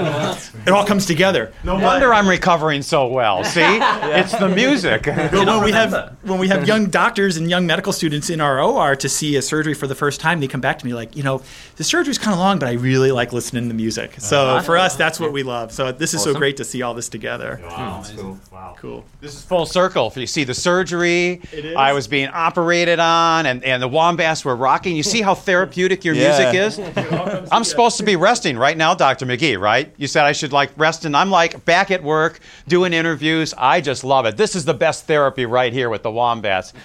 it 0.66 0.70
all 0.70 0.86
comes 0.86 1.06
together. 1.06 1.52
No 1.64 1.74
wonder 1.74 2.14
I'm 2.14 2.28
recovering 2.28 2.82
so 2.82 3.08
well. 3.08 3.42
See? 3.42 3.62
It's 4.12 4.32
the 4.38 4.51
music. 4.56 5.04
But 5.04 5.32
when 5.32 5.64
we 5.64 5.72
have 5.72 6.16
when 6.22 6.38
we 6.38 6.48
have 6.48 6.66
young 6.66 6.86
doctors 6.86 7.36
and 7.36 7.48
young 7.48 7.66
medical 7.66 7.92
students 7.92 8.30
in 8.30 8.40
our 8.40 8.60
OR 8.60 8.96
to 8.96 9.08
see 9.08 9.36
a 9.36 9.42
surgery 9.42 9.74
for 9.74 9.86
the 9.86 9.94
first 9.94 10.20
time, 10.20 10.40
they 10.40 10.48
come 10.48 10.60
back 10.60 10.78
to 10.80 10.86
me 10.86 10.94
like, 10.94 11.16
you 11.16 11.22
know, 11.22 11.42
the 11.76 11.84
surgery's 11.84 12.18
kind 12.18 12.32
of 12.32 12.38
long, 12.38 12.58
but 12.58 12.68
I 12.68 12.72
really 12.72 13.12
like 13.12 13.32
listening 13.32 13.68
to 13.68 13.74
music. 13.74 14.10
Uh-huh. 14.12 14.20
So 14.20 14.60
for 14.62 14.76
us, 14.76 14.96
that's 14.96 15.18
what 15.18 15.32
we 15.32 15.42
love. 15.42 15.72
So 15.72 15.92
this 15.92 16.14
is 16.14 16.22
so 16.22 16.34
great 16.34 16.56
to 16.58 16.64
see 16.64 16.82
all 16.82 16.94
this 16.94 17.08
together. 17.08 17.60
Wow, 17.62 18.02
hmm. 18.04 18.18
cool. 18.18 18.38
Wow, 18.52 18.76
cool. 18.78 19.04
This 19.20 19.34
is 19.34 19.42
full 19.42 19.66
circle. 19.66 20.12
You 20.14 20.26
see 20.26 20.44
the 20.44 20.54
surgery. 20.54 21.40
It 21.52 21.64
is. 21.64 21.76
I 21.76 21.92
was 21.92 22.06
being 22.06 22.28
operated 22.28 22.98
on, 22.98 23.46
and, 23.46 23.64
and 23.64 23.82
the 23.82 23.88
wombats 23.88 24.44
were 24.44 24.56
rocking. 24.56 24.96
You 24.96 25.02
see 25.02 25.22
how 25.22 25.34
therapeutic 25.34 26.04
your 26.04 26.14
Yeah. 26.14 26.52
music 26.52 26.78
is? 26.78 27.48
I'm 27.52 27.64
supposed 27.64 27.96
to 27.98 28.02
be 28.02 28.16
resting 28.16 28.56
right 28.58 28.76
now, 28.76 28.94
Dr. 28.94 29.26
McGee, 29.26 29.58
right? 29.58 29.92
You 29.96 30.06
said 30.06 30.24
I 30.24 30.32
should 30.32 30.52
like 30.52 30.70
rest, 30.76 31.04
and 31.04 31.16
I'm 31.16 31.30
like 31.30 31.64
back 31.64 31.90
at 31.90 32.02
work 32.02 32.40
doing 32.68 32.92
interviews. 32.92 33.54
I 33.56 33.80
just 33.80 34.04
love 34.04 34.26
it. 34.26 34.36
This 34.42 34.56
is 34.56 34.64
the 34.64 34.74
best 34.74 35.06
therapy 35.06 35.46
right 35.46 35.72
here 35.72 35.88
with 35.88 36.02
the 36.02 36.10
wombats. 36.10 36.72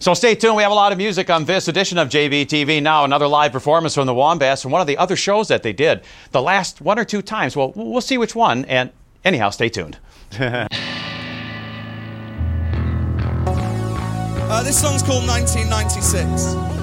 So 0.00 0.14
stay 0.14 0.36
tuned. 0.36 0.54
We 0.54 0.62
have 0.62 0.70
a 0.70 0.76
lot 0.76 0.92
of 0.92 0.98
music 0.98 1.28
on 1.28 1.44
this 1.44 1.66
edition 1.66 1.98
of 1.98 2.08
JBTV. 2.08 2.80
Now, 2.80 3.04
another 3.04 3.26
live 3.26 3.50
performance 3.50 3.96
from 3.96 4.06
the 4.06 4.14
Wombats 4.14 4.62
from 4.62 4.70
one 4.70 4.80
of 4.80 4.86
the 4.86 4.96
other 4.96 5.16
shows 5.16 5.48
that 5.48 5.64
they 5.64 5.72
did 5.72 6.02
the 6.30 6.40
last 6.40 6.80
one 6.80 7.00
or 7.00 7.04
two 7.04 7.20
times. 7.20 7.56
Well, 7.56 7.72
we'll 7.74 8.00
see 8.00 8.16
which 8.16 8.36
one. 8.36 8.64
And 8.66 8.92
anyhow, 9.24 9.50
stay 9.50 9.68
tuned. 9.68 9.98
Uh, 14.50 14.62
this 14.62 14.80
song's 14.80 15.02
called 15.02 15.28
1996. 15.28 16.77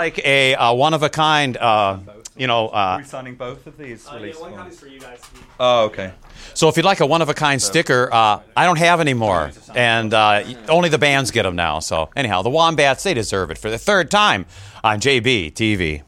Like 0.00 0.18
a 0.24 0.54
uh, 0.54 0.72
one 0.72 0.94
of 0.94 1.02
a 1.02 1.08
kind, 1.10 1.56
uh, 1.56 1.98
you 2.36 2.46
know, 2.46 2.68
Are 2.70 2.94
uh, 2.94 2.98
we 2.98 3.04
signing 3.04 3.34
both 3.34 3.66
of 3.66 3.76
these? 3.76 4.08
release 4.12 4.38
one 4.38 4.50
forms? 4.50 4.62
copy's 4.62 4.80
for 4.80 4.86
you 4.88 5.00
guys. 5.00 5.20
Oh, 5.58 5.84
okay. 5.86 6.12
so 6.54 6.68
if 6.68 6.76
you'd 6.76 6.86
like 6.86 7.00
a 7.00 7.06
one 7.06 7.20
of 7.22 7.28
a 7.28 7.34
kind 7.34 7.60
sticker, 7.60 8.08
uh, 8.12 8.40
I 8.56 8.64
don't 8.64 8.78
have 8.78 9.00
any 9.00 9.14
more, 9.14 9.50
and 9.74 10.12
uh, 10.14 10.42
only 10.68 10.88
the 10.88 10.98
bands 10.98 11.30
get 11.30 11.42
them 11.42 11.56
now. 11.56 11.80
So 11.80 12.08
anyhow, 12.16 12.42
the 12.42 12.50
Wombats 12.50 13.02
they 13.02 13.14
deserve 13.14 13.50
it 13.50 13.58
for 13.58 13.68
the 13.70 13.78
third 13.78 14.10
time 14.10 14.46
on 14.82 15.00
JB 15.00 15.52
TV. 15.52 16.02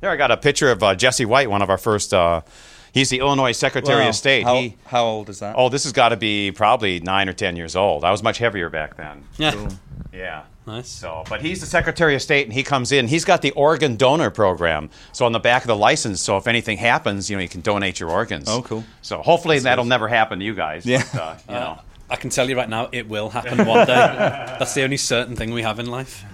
There, 0.00 0.10
I 0.10 0.16
got 0.16 0.30
a 0.30 0.36
picture 0.36 0.70
of 0.70 0.80
uh, 0.82 0.94
Jesse 0.94 1.24
White, 1.24 1.50
one 1.50 1.60
of 1.60 1.70
our 1.70 1.78
first. 1.78 2.14
Uh, 2.14 2.42
he's 2.92 3.10
the 3.10 3.18
Illinois 3.18 3.50
Secretary 3.50 4.02
Wow. 4.04 4.10
of 4.10 4.14
State. 4.14 4.44
How, 4.44 4.54
He, 4.54 4.76
how 4.86 5.04
old 5.04 5.28
is 5.28 5.40
that? 5.40 5.56
oh, 5.58 5.68
this 5.68 5.82
has 5.82 5.92
got 5.92 6.10
to 6.10 6.16
be 6.16 6.52
probably 6.52 7.00
nine 7.00 7.28
or 7.28 7.32
ten 7.32 7.56
years 7.56 7.74
old. 7.74 8.04
I 8.04 8.12
was 8.12 8.22
much 8.22 8.38
heavier 8.38 8.70
back 8.70 8.96
then. 8.96 9.24
Yeah. 9.38 9.68
Yeah. 10.12 10.44
Nice. 10.68 10.88
So, 10.90 11.24
but 11.30 11.40
he's 11.40 11.60
the 11.60 11.66
Secretary 11.66 12.14
of 12.14 12.20
State, 12.20 12.44
and 12.44 12.52
he 12.52 12.62
comes 12.62 12.92
in. 12.92 13.08
He's 13.08 13.24
got 13.24 13.40
the 13.40 13.52
organ 13.52 13.96
donor 13.96 14.28
program. 14.28 14.90
So 15.12 15.24
on 15.24 15.32
the 15.32 15.40
back 15.40 15.62
of 15.62 15.68
the 15.68 15.76
license, 15.76 16.20
so 16.20 16.36
if 16.36 16.46
anything 16.46 16.76
happens, 16.76 17.30
you 17.30 17.36
know, 17.36 17.42
you 17.42 17.48
can 17.48 17.62
donate 17.62 17.98
your 17.98 18.10
organs. 18.10 18.48
Oh, 18.50 18.60
cool. 18.60 18.84
So 19.00 19.22
hopefully 19.22 19.58
that'll 19.60 19.86
never 19.86 20.08
happen 20.08 20.40
to 20.40 20.44
you 20.44 20.54
guys. 20.54 20.84
Yeah. 20.84 21.02
But, 21.12 21.20
uh, 21.20 21.36
you 21.48 21.54
know. 21.54 21.78
I 22.10 22.16
can 22.16 22.30
tell 22.30 22.48
you 22.48 22.56
right 22.56 22.68
now, 22.68 22.88
it 22.92 23.08
will 23.08 23.28
happen 23.28 23.66
one 23.66 23.86
day. 23.86 23.94
That's 24.58 24.74
the 24.74 24.82
only 24.82 24.96
certain 24.96 25.36
thing 25.36 25.52
we 25.52 25.62
have 25.62 25.78
in 25.78 25.86
life. 25.86 26.24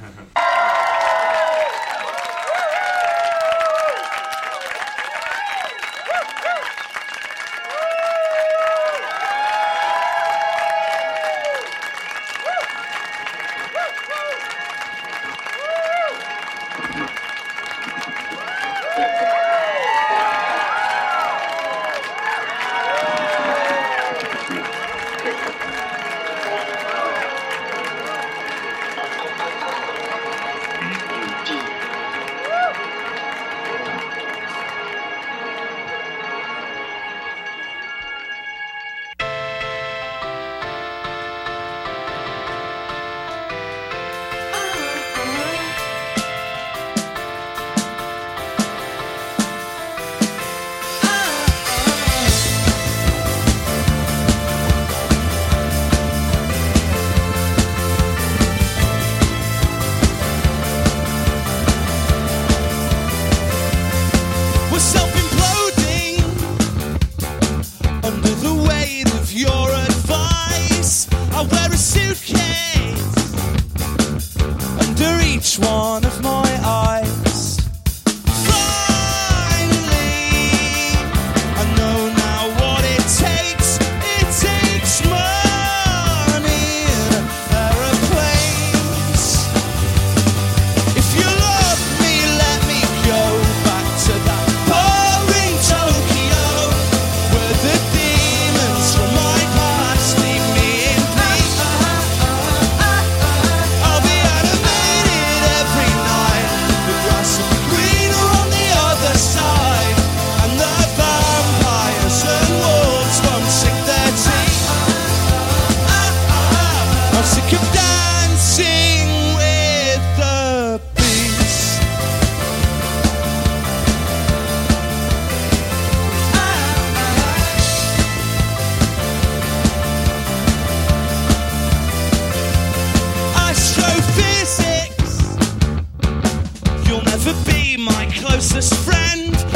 Never 137.16 137.44
be 137.44 137.76
my 137.76 138.06
closest 138.06 138.74
friend. 138.74 139.53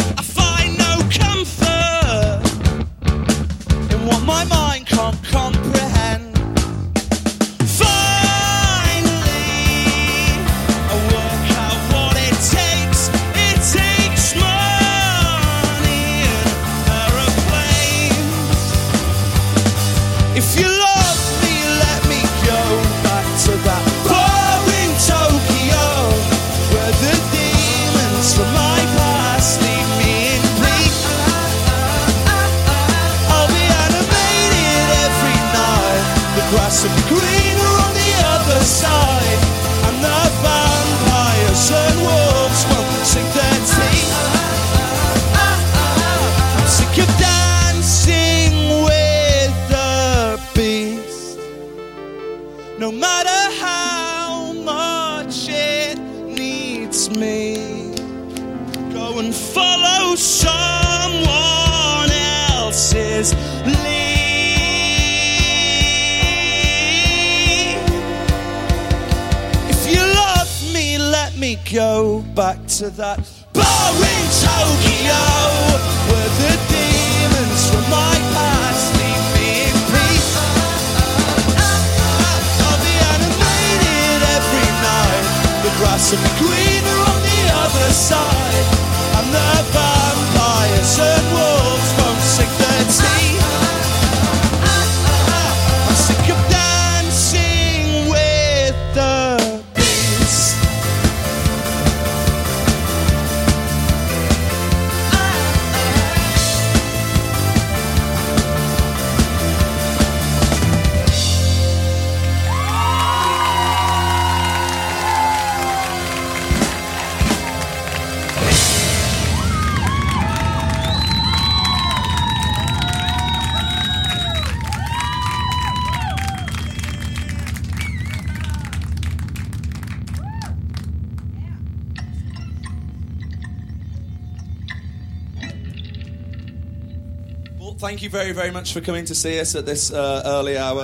Thank 137.89 138.03
you 138.03 138.11
very, 138.11 138.33
very 138.33 138.51
much 138.51 138.75
for 138.75 138.83
coming 138.83 139.07
to 139.07 139.15
see 139.15 139.41
us 139.41 139.55
at 139.55 139.65
this 139.65 139.91
uh, 139.91 140.21
early 140.27 140.59
hour. 140.59 140.83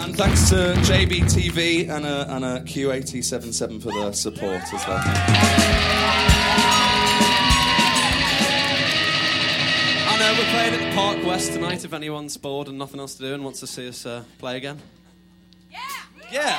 And 0.00 0.16
thanks 0.16 0.48
to 0.48 0.72
JBTV 0.88 1.90
and 1.90 2.06
a, 2.06 2.34
and 2.34 2.46
a 2.46 2.60
Q877 2.60 3.82
for 3.82 3.92
the 3.92 4.10
support 4.12 4.62
as 4.72 4.86
well. 4.86 5.02
I 10.06 10.16
know 10.18 10.32
we're 10.32 10.50
playing 10.50 10.72
at 10.72 10.80
the 10.80 10.96
Park 10.96 11.22
West 11.26 11.52
tonight. 11.52 11.84
If 11.84 11.92
anyone's 11.92 12.38
bored 12.38 12.68
and 12.68 12.78
nothing 12.78 13.00
else 13.00 13.16
to 13.16 13.22
do 13.22 13.34
and 13.34 13.44
wants 13.44 13.60
to 13.60 13.66
see 13.66 13.86
us 13.86 14.06
uh, 14.06 14.24
play 14.38 14.56
again. 14.56 14.80
Yeah. 15.70 15.78
yeah, 16.32 16.58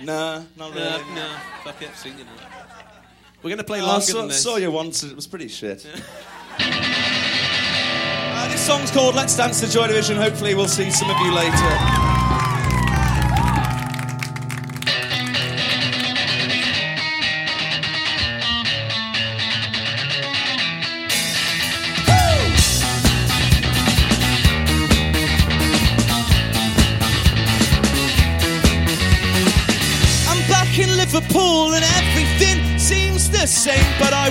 nah, 0.00 0.42
not 0.56 0.74
really. 0.74 0.88
No, 0.88 1.14
no, 1.14 1.36
fuck 1.64 1.82
it, 1.82 1.94
seen 1.96 2.16
you 2.16 2.24
now. 2.24 2.61
We're 3.42 3.50
gonna 3.50 3.64
play 3.64 3.80
Oh, 3.80 3.86
I 3.86 3.98
saw, 4.00 4.18
than 4.20 4.28
this. 4.28 4.42
saw 4.42 4.56
you 4.56 4.70
once. 4.70 5.02
It 5.02 5.16
was 5.16 5.26
pretty 5.26 5.48
shit. 5.48 5.86
Uh, 8.34 8.48
this 8.48 8.60
song's 8.66 8.90
called 8.90 9.14
"Let's 9.14 9.36
Dance 9.36 9.60
to 9.60 9.70
Joy 9.70 9.86
Division." 9.86 10.16
Hopefully, 10.16 10.54
we'll 10.54 10.66
see 10.68 10.90
some 10.90 11.08
of 11.10 11.16
you 11.20 11.32
later. 11.32 12.11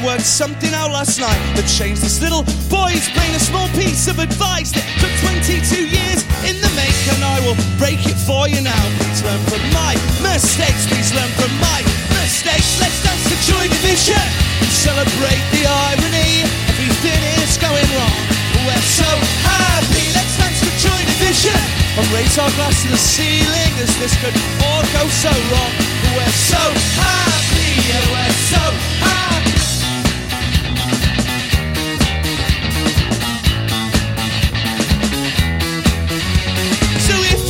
Worked 0.04 0.26
something 0.26 0.74
out 0.74 0.90
last 0.90 1.22
night 1.22 1.38
that 1.54 1.66
changed 1.70 2.02
this 2.02 2.22
little 2.22 2.42
boy's 2.74 3.06
brain. 3.14 3.34
A 3.38 3.42
small 3.42 3.70
piece 3.78 4.10
of 4.10 4.18
advice 4.18 4.74
that 4.74 4.86
took 4.98 5.14
22 5.22 5.86
years 5.86 6.26
in 6.42 6.58
the 6.58 6.72
make, 6.74 6.98
and 7.14 7.22
I 7.22 7.38
will 7.46 7.58
break 7.78 8.02
it 8.10 8.18
for 8.18 8.50
you 8.50 8.62
now. 8.66 8.82
Please 8.98 9.22
learn 9.22 9.42
from 9.46 9.62
my 9.74 9.94
mistakes. 10.26 10.90
Please 10.90 11.14
learn 11.14 11.30
from 11.38 11.54
my 11.62 11.86
mistakes. 12.18 12.82
Let's 12.82 12.98
dance 13.06 13.26
to 13.30 13.38
Joy 13.46 13.66
Division 13.70 14.22
and 14.62 14.72
celebrate 14.74 15.44
the 15.54 15.70
irony. 15.70 16.50
Everything 16.74 17.22
is 17.46 17.58
going 17.62 17.90
wrong. 17.94 18.22
We're 18.66 18.88
so 18.90 19.10
happy. 19.46 20.06
Let's 20.18 20.34
dance 20.42 20.62
to 20.66 20.72
Joy 20.82 21.02
Division 21.20 21.62
and 21.98 22.06
raise 22.10 22.38
our 22.42 22.50
glass 22.58 22.82
to 22.86 22.90
the 22.90 22.98
ceiling 22.98 23.74
as 23.78 23.94
this 24.02 24.18
could 24.18 24.34
all 24.66 24.86
go 24.98 25.04
so 25.10 25.34
wrong. 25.54 25.74
We're 26.18 26.38
so 26.38 26.64
happy. 26.98 27.76
We're 28.10 28.38
so 28.50 28.64
happy. 29.06 29.21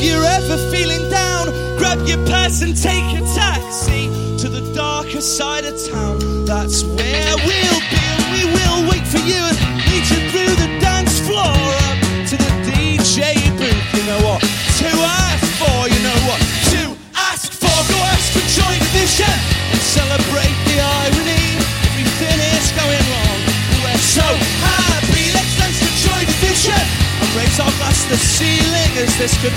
You're 0.02 0.24
ever 0.24 0.58
feeling 0.74 1.10
down, 1.10 1.46
grab 1.78 2.00
your 2.08 2.18
purse 2.26 2.62
and 2.62 2.76
take 2.76 3.06
a 3.14 3.22
taxi 3.38 4.10
to 4.42 4.50
the 4.50 4.62
darker 4.74 5.22
side 5.22 5.66
of 5.66 5.78
town. 5.78 6.18
That's 6.46 6.84
where 6.84 7.36
we'll 7.46 7.82
be, 7.94 8.02
and 8.02 8.26
we 8.34 8.42
will 8.50 8.90
wait 8.90 9.06
for 9.06 9.22
you 9.22 9.38
and 9.38 9.58
lead 9.86 10.06
you 10.10 10.20
through 10.34 10.54
the 10.58 10.70
dance 10.82 11.22
floor 11.22 11.54
up 11.86 11.98
to 12.34 12.36
the 12.36 12.52
DJ 12.66 13.38
booth. 13.62 13.86
You 13.94 14.04
know 14.10 14.22
what 14.26 14.42
to 14.42 14.90
ask 14.90 15.46
for, 15.62 15.86
you 15.86 16.02
know 16.02 16.20
what 16.26 16.42
to 16.74 16.82
ask 17.14 17.54
for. 17.54 17.78
Go 17.86 17.98
ask 18.10 18.34
for 18.34 18.46
Joy 18.58 18.74
Division 18.90 19.30
and 19.30 19.82
celebrate 19.86 20.58
the 20.66 20.82
irony. 20.82 21.46
Everything 21.94 22.38
is 22.58 22.74
going 22.74 23.06
wrong. 23.14 23.40
We're 23.86 24.02
so 24.02 24.26
happy. 24.66 25.30
Let's 25.38 25.54
dance 25.62 25.78
to 25.78 25.90
Joy 26.10 26.22
Division 26.26 26.82
and 27.22 27.30
raise 27.38 27.60
our 27.62 27.70
glass 27.78 28.02
to 28.10 28.10
the 28.10 28.18
ceiling 28.18 28.92
as 28.98 29.14
this 29.22 29.38
could 29.42 29.54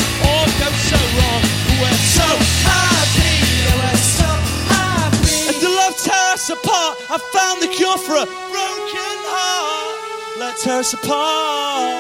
found 7.97 8.07
for 8.07 8.14
a 8.14 8.26
broken 8.51 9.16
heart. 9.30 10.38
Let's 10.38 10.64
tear 10.64 10.78
us 10.78 10.95
apart. 10.95 11.95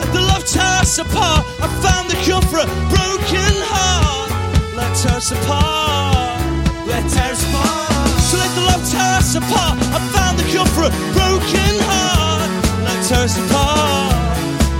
And 0.00 0.10
the 0.12 0.20
love 0.20 0.44
tear 0.46 0.80
us 0.80 0.98
apart. 0.98 1.44
I 1.60 1.68
found 1.82 2.10
the 2.10 2.16
cure 2.22 2.40
for 2.42 2.60
a 2.60 2.66
broken 2.88 3.54
heart. 3.68 4.30
Let's 4.74 5.02
tear 5.02 5.16
us 5.16 5.32
apart. 5.32 6.40
Let's 6.86 7.14
tear 7.14 7.32
us 7.32 7.42
apart. 7.48 8.08
So 8.20 8.36
let 8.38 8.50
the 8.54 8.62
love 8.62 8.84
tear 8.90 9.18
us 9.18 9.34
apart. 9.34 9.76
I 9.92 10.00
found 10.14 10.38
the 10.38 10.44
cure 10.44 10.66
for 10.66 10.84
a 10.88 10.92
broken 11.12 11.74
heart. 11.88 12.50
Let's 12.84 13.08
tear 13.08 13.24
us 13.24 13.36
apart. 13.36 14.14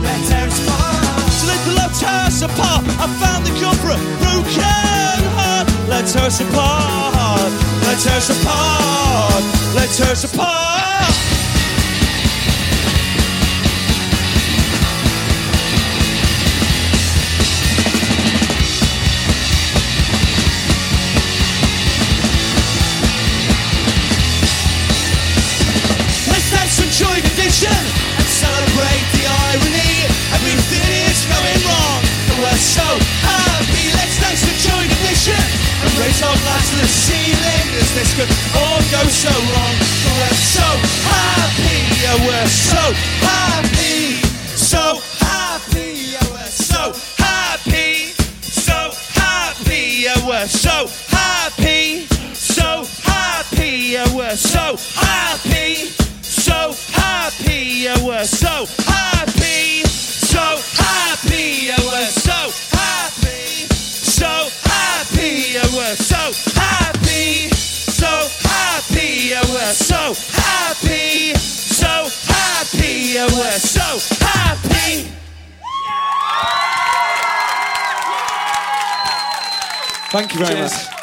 Let's 0.03 0.29
tear 0.29 0.47
us 0.49 0.59
apart. 0.65 1.31
So 1.33 1.47
let 1.49 1.61
the 1.67 1.73
love 1.77 1.93
tear 1.99 2.21
us 2.29 2.43
apart. 2.43 2.83
I 3.01 3.07
found 3.21 3.45
the 3.45 3.53
cure 3.59 3.77
for 3.83 3.93
a 3.93 4.01
broken 4.23 5.19
heart. 5.37 5.67
Let's 5.89 6.13
tear 6.13 6.25
us 6.25 6.41
apart. 6.41 7.74
Let's 7.87 8.07
us 8.07 8.31
apart. 8.31 9.45
Let's 9.75 10.01
us 10.01 10.25
apart. 10.25 11.24
Raise 36.15 36.23
our 36.23 36.37
glass 36.37 36.71
to 36.71 36.77
the 36.77 36.87
ceiling 36.87 37.67
as 37.81 37.95
this 37.95 38.15
could 38.15 38.31
all 38.57 38.81
go 38.91 39.03
so 39.09 39.31
wrong. 39.31 39.75
We're 40.19 40.35
so 40.35 40.69
happy, 41.11 41.79
yeah, 42.03 42.17
we're 42.27 42.47
so 42.47 42.93
happy, 43.25 44.23
so 44.57 45.01
happy, 45.19 46.13
yeah, 46.13 46.31
we're 46.31 46.47
so 46.47 46.93
happy, 47.19 48.13
so 48.43 48.91
happy, 49.15 50.03
yeah, 50.03 50.27
we're 50.27 50.47
so 50.47 50.89
happy, 51.09 52.07
so 52.35 52.85
happy, 53.03 53.93
yeah, 53.93 54.17
we're 54.17 54.37
so 54.37 54.77
happy, 54.95 55.75
so 56.23 56.75
happy, 56.93 57.83
yeah, 57.85 58.05
we're 58.05 58.25
so 58.25 58.67
happy, 58.67 58.84
so 66.33 66.53
happy, 66.55 67.51
so 67.51 68.07
happy, 68.41 69.29
yeah, 69.29 69.43
we're 69.53 69.73
so 69.75 70.15
happy, 70.33 71.35
so 71.35 72.09
happy, 72.33 73.13
yeah, 73.13 73.27
we're 73.27 73.59
so 73.59 73.99
happy. 74.25 75.11
Thank 80.11 80.33
you 80.33 80.39
very 80.39 80.55
Cheers. 80.55 80.73
much. 80.73 80.94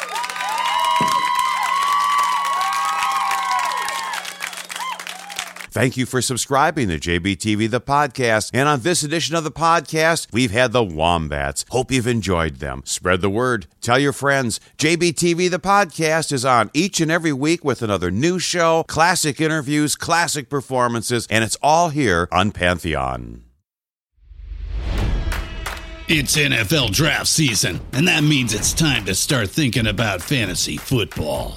Thank 5.72 5.96
you 5.96 6.04
for 6.04 6.20
subscribing 6.20 6.88
to 6.88 6.98
JBTV 6.98 7.70
the 7.70 7.80
podcast. 7.80 8.50
And 8.52 8.68
on 8.68 8.80
this 8.80 9.02
edition 9.02 9.36
of 9.36 9.42
the 9.42 9.50
podcast, 9.50 10.26
we've 10.30 10.50
had 10.50 10.72
the 10.72 10.84
Wombats. 10.84 11.64
Hope 11.70 11.90
you've 11.90 12.06
enjoyed 12.06 12.56
them. 12.56 12.82
Spread 12.84 13.22
the 13.22 13.30
word. 13.30 13.66
Tell 13.80 13.98
your 13.98 14.12
friends. 14.12 14.60
JBTV 14.76 15.50
the 15.50 15.58
podcast 15.58 16.30
is 16.30 16.44
on 16.44 16.70
each 16.74 17.00
and 17.00 17.10
every 17.10 17.32
week 17.32 17.64
with 17.64 17.80
another 17.80 18.10
new 18.10 18.38
show, 18.38 18.84
classic 18.86 19.40
interviews, 19.40 19.96
classic 19.96 20.50
performances, 20.50 21.26
and 21.30 21.42
it's 21.42 21.56
all 21.62 21.88
here 21.88 22.28
on 22.30 22.52
Pantheon. 22.52 23.42
It's 26.06 26.36
NFL 26.36 26.90
draft 26.90 27.28
season, 27.28 27.80
and 27.94 28.06
that 28.08 28.22
means 28.22 28.52
it's 28.52 28.74
time 28.74 29.06
to 29.06 29.14
start 29.14 29.48
thinking 29.48 29.86
about 29.86 30.20
fantasy 30.20 30.76
football. 30.76 31.56